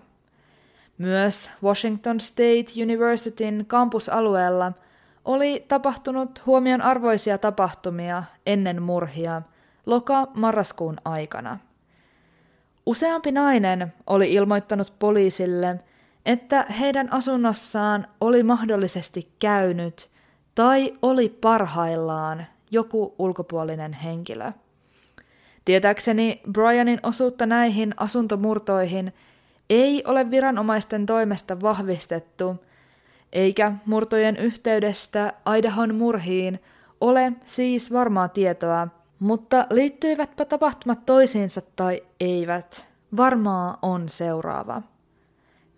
[0.98, 4.72] Myös Washington State Universityn kampusalueella
[5.26, 9.42] oli tapahtunut huomion arvoisia tapahtumia ennen murhia
[9.86, 11.60] loka-marraskuun aikana.
[12.86, 15.80] Useampi nainen oli ilmoittanut poliisille,
[16.26, 20.10] että heidän asunnossaan oli mahdollisesti käynyt
[20.56, 24.52] tai oli parhaillaan joku ulkopuolinen henkilö.
[25.66, 29.14] Tietääkseni Brianin osuutta näihin asuntomurtoihin
[29.70, 32.56] ei ole viranomaisten toimesta vahvistettu,
[33.34, 36.60] eikä murtojen yhteydestä Idahon murhiin
[37.02, 38.88] ole siis varmaa tietoa,
[39.20, 42.88] mutta liittyivätpä tapahtumat toisiinsa tai eivät,
[43.18, 44.82] varmaa on seuraava.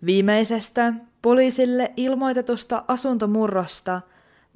[0.06, 4.00] Viimeisestä poliisille ilmoitetusta asuntomurrosta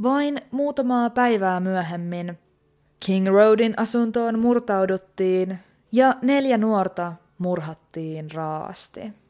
[0.03, 2.39] vain muutamaa päivää myöhemmin
[3.07, 5.59] King Roadin asuntoon murtauduttiin
[5.93, 9.24] ja neljä nuorta murhattiin raasti.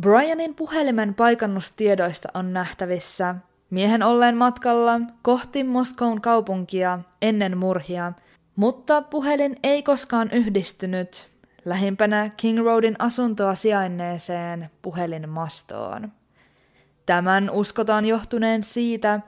[0.00, 3.34] Brianin puhelimen paikannustiedoista on nähtävissä.
[3.70, 8.12] Miehen olleen matkalla kohti Moskoun kaupunkia ennen murhia,
[8.56, 11.28] mutta puhelin ei koskaan yhdistynyt.
[11.64, 16.12] Lähimpänä King Roadin asuntoa sijainneeseen puhelinmastoon.
[17.06, 19.20] Tämän uskotaan johtuneen siitä,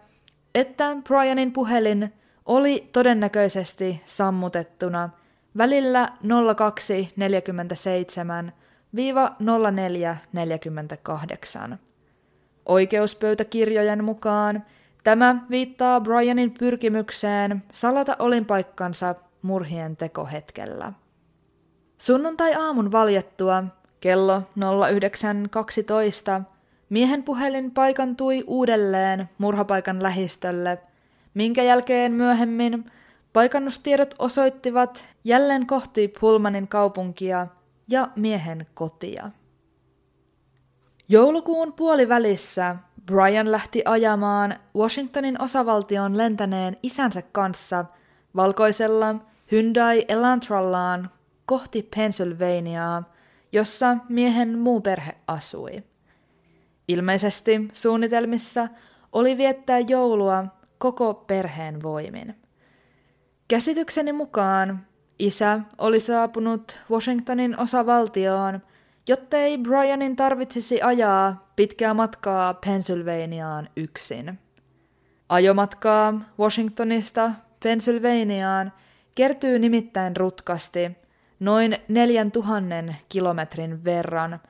[0.55, 2.13] että Brianin puhelin
[2.47, 5.11] oli todennäköisesti sammutettuna.
[5.57, 6.13] Välillä
[6.57, 8.53] 0247
[8.93, 11.79] 0448.
[12.67, 14.65] Oikeuspöytäkirjojen mukaan
[15.05, 20.93] tämä viittaa Brianin pyrkimykseen salata olinpaikkansa murhien tekohetkellä.
[21.99, 23.65] Sunnuntai-aamun valjettua
[24.01, 24.45] kello 09.12
[26.89, 30.79] miehen puhelin paikantui uudelleen murhapaikan lähistölle,
[31.35, 32.91] minkä jälkeen myöhemmin
[33.33, 37.47] paikannustiedot osoittivat jälleen kohti Pullmanin kaupunkia
[37.89, 39.31] ja miehen kotia.
[41.09, 42.77] Joulukuun puolivälissä
[43.07, 47.85] Brian lähti ajamaan Washingtonin osavaltion lentäneen isänsä kanssa
[48.37, 49.15] valkoisella
[49.51, 51.11] Hyundai Elantrallaan
[51.47, 53.13] kohti Pennsylvaniaa,
[53.53, 55.83] jossa miehen muu perhe asui.
[56.89, 58.69] Ilmeisesti suunnitelmissa
[59.13, 60.45] oli viettää joulua
[60.79, 62.35] koko perheen voimin.
[63.49, 64.87] Käsitykseni mukaan
[65.19, 68.63] isä oli saapunut Washingtonin osavaltioon,
[69.09, 74.39] jottei Brianin tarvitsisi ajaa pitkää matkaa Pennsylvaniaan yksin.
[75.29, 77.31] Ajomatkaa Washingtonista
[77.63, 78.73] Pennsylvaniaan
[79.15, 80.91] kertyy nimittäin rutkasti
[81.41, 84.41] noin 4000 kilometrin verran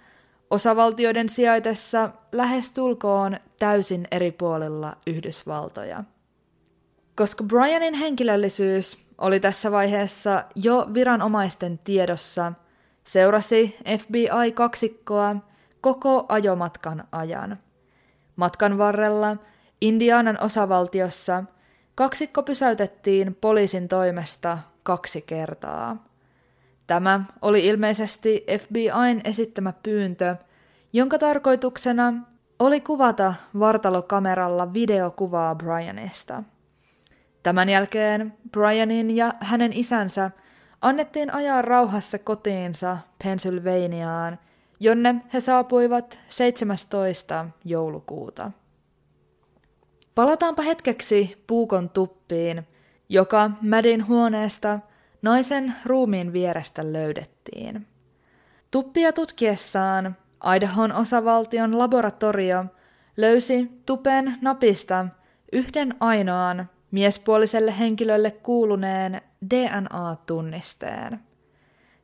[0.51, 6.05] osavaltioiden sijaitessa lähestulkoon täysin eri puolilla Yhdysvaltoja.
[7.15, 12.53] Koska Brianin henkilöllisyys oli tässä vaiheessa jo viranomaisten tiedossa,
[13.05, 15.37] seurasi FBI-kaksikkoa
[15.81, 17.59] koko ajomatkan ajan.
[18.37, 19.37] Matkan varrella
[19.81, 21.45] Indianan osavaltiossa
[21.95, 26.05] kaksikko pysäytettiin poliisin toimesta kaksi kertaa.
[26.87, 30.37] Tämä oli ilmeisesti FBIn esittämä pyyntö,
[30.93, 32.15] jonka tarkoituksena
[32.59, 36.43] oli kuvata vartalokameralla videokuvaa Brianista.
[37.43, 40.31] Tämän jälkeen Brianin ja hänen isänsä
[40.81, 44.39] annettiin ajaa rauhassa kotiinsa Pennsylvaniaan,
[44.81, 47.47] jonne he saapuivat 17.
[47.65, 48.51] joulukuuta.
[50.15, 52.67] Palataanpa hetkeksi puukon tuppiin,
[53.09, 54.79] joka Madin huoneesta
[55.23, 57.87] naisen ruumiin vierestä löydettiin.
[58.71, 60.17] Tuppia tutkiessaan
[60.57, 62.65] Idahon osavaltion laboratorio
[63.17, 65.07] löysi tupen napista
[65.53, 69.21] yhden ainoan miespuoliselle henkilölle kuuluneen
[69.55, 71.21] DNA-tunnisteen.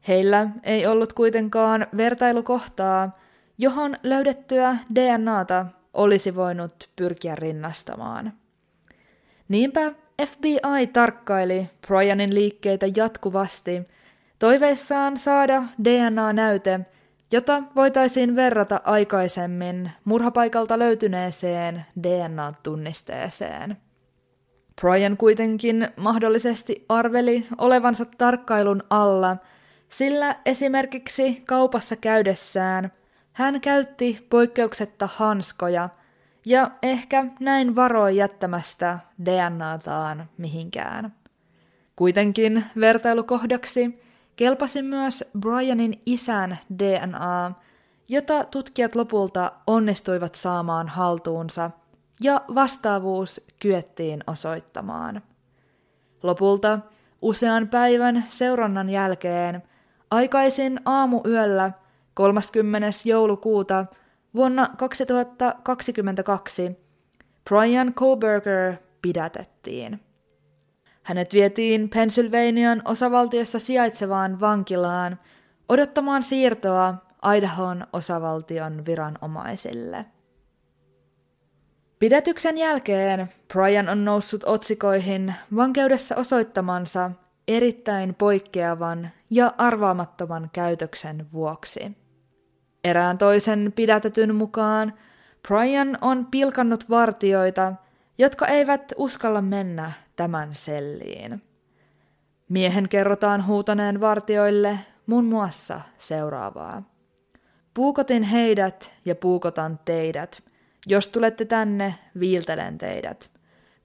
[0.08, 3.18] Heillä ei ollut kuitenkaan vertailukohtaa,
[3.58, 8.32] johon löydettyä DNAta olisi voinut pyrkiä rinnastamaan.
[9.48, 9.92] Niinpä
[10.26, 13.82] FBI tarkkaili Bryanin liikkeitä jatkuvasti,
[14.38, 16.80] toiveissaan saada DNA-näyte,
[17.32, 23.76] jota voitaisiin verrata aikaisemmin murhapaikalta löytyneeseen DNA-tunnisteeseen.
[24.80, 29.36] Brian kuitenkin mahdollisesti arveli olevansa tarkkailun alla,
[29.88, 32.92] sillä esimerkiksi kaupassa käydessään
[33.32, 35.88] hän käytti poikkeuksetta hanskoja–
[36.46, 41.14] ja ehkä näin varoi jättämästä DNAtaan mihinkään.
[41.96, 44.02] Kuitenkin vertailukohdaksi
[44.36, 47.52] kelpasi myös Brianin isän DNA,
[48.08, 51.70] jota tutkijat lopulta onnistuivat saamaan haltuunsa,
[52.20, 55.22] ja vastaavuus kyettiin osoittamaan.
[56.22, 56.78] Lopulta
[57.22, 59.62] usean päivän seurannan jälkeen
[60.10, 61.72] aikaisin aamuyöllä
[62.14, 62.88] 30.
[63.04, 63.86] joulukuuta
[64.34, 66.78] Vuonna 2022
[67.50, 70.00] Brian Koberger pidätettiin.
[71.02, 75.18] Hänet vietiin Pennsylvanian osavaltiossa sijaitsevaan vankilaan
[75.68, 76.94] odottamaan siirtoa
[77.36, 80.04] Idahon osavaltion viranomaisille.
[81.98, 87.10] Pidätyksen jälkeen Brian on noussut otsikoihin vankeudessa osoittamansa
[87.48, 91.92] erittäin poikkeavan ja arvaamattoman käytöksen vuoksi.
[92.84, 94.92] Erään toisen pidätetyn mukaan
[95.48, 97.72] Brian on pilkannut vartioita,
[98.18, 101.42] jotka eivät uskalla mennä tämän selliin.
[102.48, 106.82] Miehen kerrotaan huutaneen vartioille muun muassa seuraavaa.
[107.74, 110.42] Puukotin heidät ja puukotan teidät.
[110.86, 113.30] Jos tulette tänne, viiltelen teidät.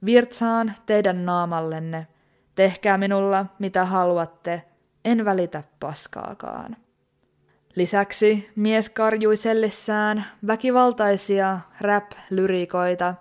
[0.04, 2.06] Virtsaan teidän naamallenne.
[2.54, 4.62] Tehkää minulla mitä haluatte,
[5.04, 6.76] en välitä paskaakaan.
[7.76, 13.14] Lisäksi mies karjui sellissään väkivaltaisia rap-lyrikoita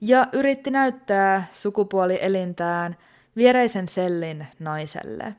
[0.00, 2.96] ja yritti näyttää sukupuolielintään
[3.36, 5.34] viereisen sellin naiselle.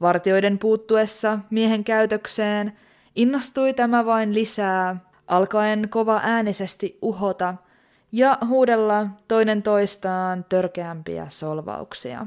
[0.00, 2.72] Vartioiden puuttuessa miehen käytökseen
[3.14, 4.96] innostui tämä vain lisää,
[5.30, 7.54] alkaen kova äänisesti uhota
[8.12, 12.26] ja huudella toinen toistaan törkeämpiä solvauksia.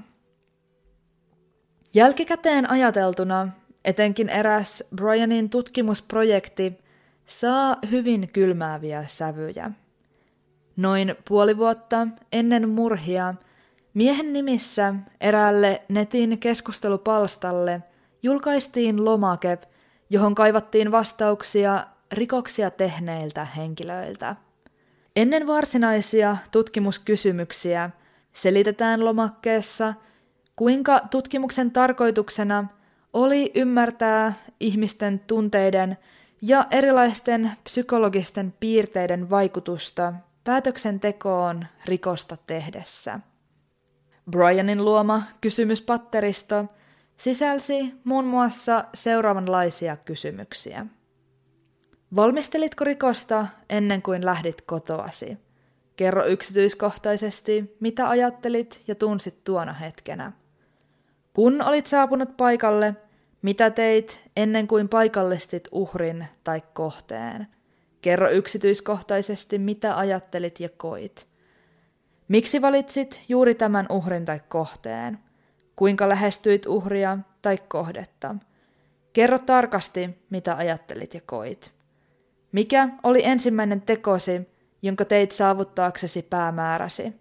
[1.93, 3.47] Jälkikäteen ajateltuna
[3.85, 6.79] Etenkin eräs Brianin tutkimusprojekti
[7.25, 9.71] saa hyvin kylmääviä sävyjä.
[10.75, 13.33] Noin puoli vuotta ennen murhia
[13.93, 17.81] miehen nimissä eräälle netin keskustelupalstalle
[18.23, 19.57] julkaistiin lomake,
[20.09, 24.35] johon kaivattiin vastauksia rikoksia tehneiltä henkilöiltä.
[25.15, 27.89] Ennen varsinaisia tutkimuskysymyksiä
[28.33, 29.93] selitetään lomakkeessa,
[30.55, 32.65] kuinka tutkimuksen tarkoituksena–
[33.13, 35.97] oli ymmärtää ihmisten tunteiden
[36.41, 43.19] ja erilaisten psykologisten piirteiden vaikutusta päätöksentekoon rikosta tehdessä.
[44.31, 46.65] Brianin luoma kysymyspatteristo
[47.17, 50.85] sisälsi muun muassa seuraavanlaisia kysymyksiä.
[52.15, 55.37] Valmistelitko rikosta ennen kuin lähdit kotoasi?
[55.95, 60.31] Kerro yksityiskohtaisesti, mitä ajattelit ja tunsit tuona hetkenä.
[61.33, 62.95] Kun olit saapunut paikalle,
[63.41, 67.47] mitä teit ennen kuin paikallistit uhrin tai kohteen?
[68.01, 71.27] Kerro yksityiskohtaisesti, mitä ajattelit ja koit.
[72.27, 75.19] Miksi valitsit juuri tämän uhrin tai kohteen?
[75.75, 78.35] Kuinka lähestyit uhria tai kohdetta?
[79.13, 81.82] Kerro tarkasti, mitä ajattelit ja koit.
[82.53, 84.49] Mikä oli ensimmäinen tekosi,
[84.81, 87.13] jonka teit saavuttaaksesi päämääräsi?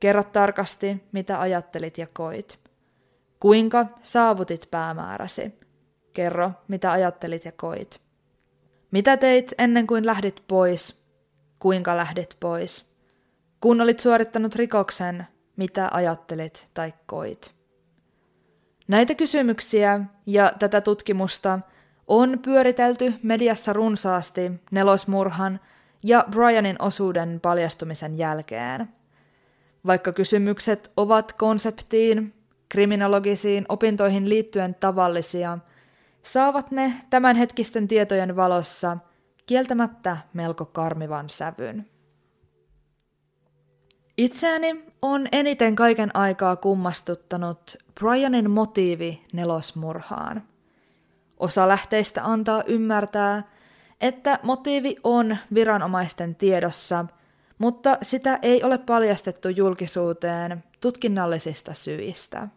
[0.00, 2.58] Kerro tarkasti, mitä ajattelit ja koit.
[3.40, 5.54] Kuinka saavutit päämääräsi?
[6.12, 8.00] Kerro, mitä ajattelit ja koit.
[8.90, 11.02] Mitä teit ennen kuin lähdit pois?
[11.58, 12.94] Kuinka lähdit pois?
[13.60, 15.26] Kun olit suorittanut rikoksen,
[15.56, 17.54] mitä ajattelit tai koit?
[18.88, 21.58] Näitä kysymyksiä ja tätä tutkimusta
[22.10, 25.60] on pyöritelty mediassa runsaasti nelosmurhan
[26.02, 28.88] ja Brianin osuuden paljastumisen jälkeen.
[29.86, 32.34] Vaikka kysymykset ovat konseptiin,
[32.68, 35.58] kriminologisiin opintoihin liittyen tavallisia,
[36.22, 38.98] saavat ne tämänhetkisten tietojen valossa
[39.46, 41.86] kieltämättä melko karmivan sävyn.
[44.18, 50.49] Itseäni on eniten kaiken aikaa kummastuttanut Brianin motiivi nelosmurhaan.
[51.40, 53.42] Osa lähteistä antaa ymmärtää,
[54.00, 57.06] että motiivi on viranomaisten tiedossa,
[57.58, 62.48] mutta sitä ei ole paljastettu julkisuuteen tutkinnallisista syistä.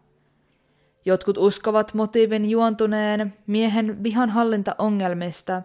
[1.04, 5.62] Jotkut uskovat motiivin juontuneen miehen vihanhallintaongelmista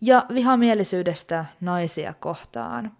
[0.00, 2.92] ja vihamielisyydestä naisia kohtaan.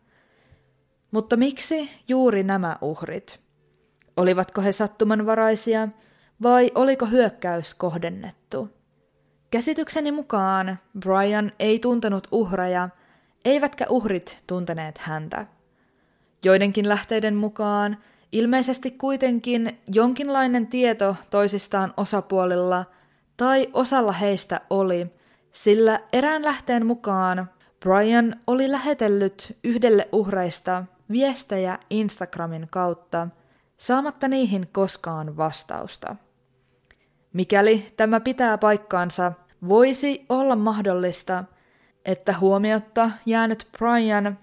[1.11, 3.41] Mutta miksi juuri nämä uhrit?
[4.17, 5.89] Olivatko he sattumanvaraisia
[6.43, 8.78] vai oliko hyökkäys kohdennettu?
[9.51, 12.89] Käsitykseni mukaan Brian ei tuntenut uhreja,
[13.45, 15.47] eivätkä uhrit tunteneet häntä.
[16.45, 17.99] Joidenkin lähteiden mukaan
[18.33, 22.85] ilmeisesti kuitenkin jonkinlainen tieto toisistaan osapuolilla
[23.37, 25.07] tai osalla heistä oli,
[25.53, 33.29] sillä erään lähteen mukaan Brian oli lähetellyt yhdelle uhreista viestejä Instagramin kautta,
[33.77, 36.17] saamatta niihin koskaan vastausta.
[37.33, 39.33] Mikäli tämä pitää paikkaansa,
[39.69, 41.45] voisi olla mahdollista,
[42.05, 44.39] että huomiotta jäänyt Brian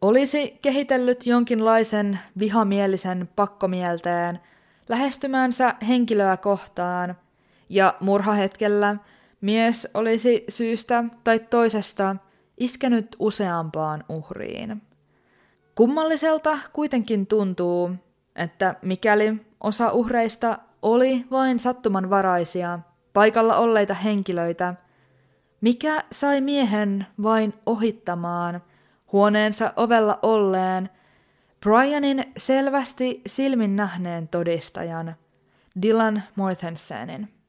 [0.00, 4.40] olisi kehitellyt jonkinlaisen vihamielisen pakkomielteen
[4.88, 7.16] lähestymänsä henkilöä kohtaan,
[7.68, 8.96] ja murhahetkellä
[9.40, 12.16] mies olisi syystä tai toisesta
[12.58, 14.82] iskenyt useampaan uhriin.
[15.74, 17.90] Kummalliselta kuitenkin tuntuu,
[18.36, 22.78] että mikäli osa uhreista oli vain sattumanvaraisia,
[23.12, 24.74] paikalla olleita henkilöitä,
[25.60, 28.62] mikä sai miehen vain ohittamaan
[29.12, 30.90] huoneensa ovella olleen
[31.60, 35.14] Brianin selvästi silmin nähneen todistajan,
[35.82, 37.41] Dylan Mortensenin.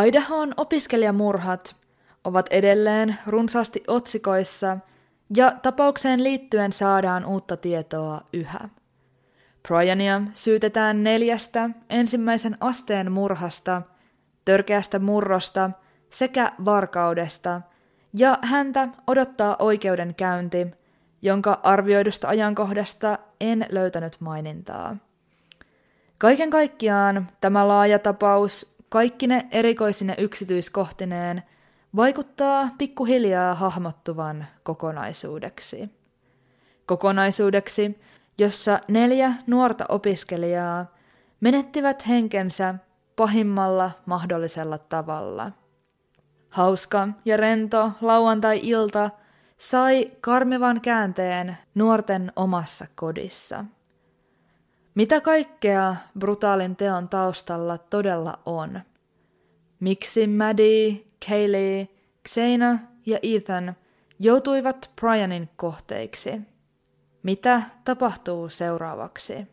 [0.00, 1.76] Idahon opiskelijamurhat
[2.24, 4.78] ovat edelleen runsaasti otsikoissa
[5.36, 8.68] ja tapaukseen liittyen saadaan uutta tietoa yhä.
[9.68, 13.82] Bryania syytetään neljästä ensimmäisen asteen murhasta,
[14.44, 15.70] törkeästä murrosta
[16.10, 17.60] sekä varkaudesta,
[18.14, 20.66] ja häntä odottaa oikeudenkäynti,
[21.22, 24.96] jonka arvioidusta ajankohdasta en löytänyt mainintaa.
[26.18, 31.42] Kaiken kaikkiaan tämä laaja tapaus kaikki ne erikoisine yksityiskohtineen
[31.96, 35.90] vaikuttaa pikkuhiljaa hahmottuvan kokonaisuudeksi.
[36.86, 38.00] Kokonaisuudeksi,
[38.38, 40.86] jossa neljä nuorta opiskelijaa
[41.40, 42.74] menettivät henkensä
[43.16, 45.52] pahimmalla mahdollisella tavalla.
[46.50, 49.10] Hauska ja rento lauantai-ilta
[49.58, 53.64] sai karmivan käänteen nuorten omassa kodissa.
[54.94, 58.80] Mitä kaikkea brutaalin teon taustalla todella on?
[59.80, 61.88] Miksi Maddie, Kaylee,
[62.28, 63.76] Xena ja Ethan
[64.18, 66.40] joutuivat Brianin kohteiksi?
[67.22, 69.46] Mitä tapahtuu seuraavaksi?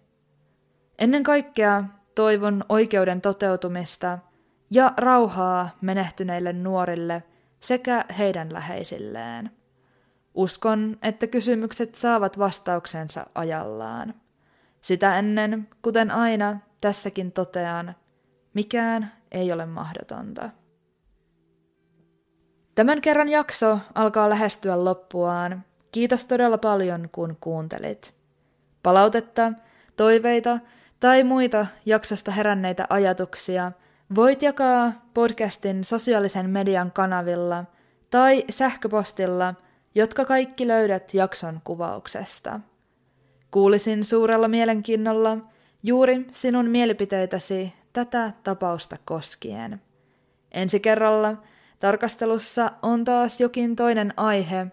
[0.99, 1.83] Ennen kaikkea
[2.15, 4.19] toivon oikeuden toteutumista
[4.71, 7.23] ja rauhaa menehtyneille nuorille
[7.59, 9.51] sekä heidän läheisilleen.
[10.33, 14.13] Uskon, että kysymykset saavat vastauksensa ajallaan.
[14.81, 17.95] Sitä ennen, kuten aina, tässäkin totean,
[18.53, 20.49] mikään ei ole mahdotonta.
[22.75, 25.63] Tämän kerran jakso alkaa lähestyä loppuaan.
[25.91, 28.15] Kiitos todella paljon, kun kuuntelit.
[28.83, 29.53] Palautetta
[29.95, 30.59] toiveita
[30.99, 33.71] tai muita jaksosta heränneitä ajatuksia
[34.15, 37.65] voit jakaa podcastin sosiaalisen median kanavilla
[38.09, 39.55] tai sähköpostilla,
[39.95, 42.59] jotka kaikki löydät jakson kuvauksesta.
[43.51, 45.37] Kuulisin suurella mielenkiinnolla
[45.83, 49.81] juuri sinun mielipiteitäsi tätä tapausta koskien.
[50.51, 51.37] Ensi kerralla
[51.79, 54.67] tarkastelussa on taas jokin toinen aihe,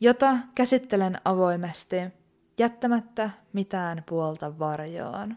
[0.00, 1.96] jota käsittelen avoimesti,
[2.58, 5.36] jättämättä mitään puolta varjoon.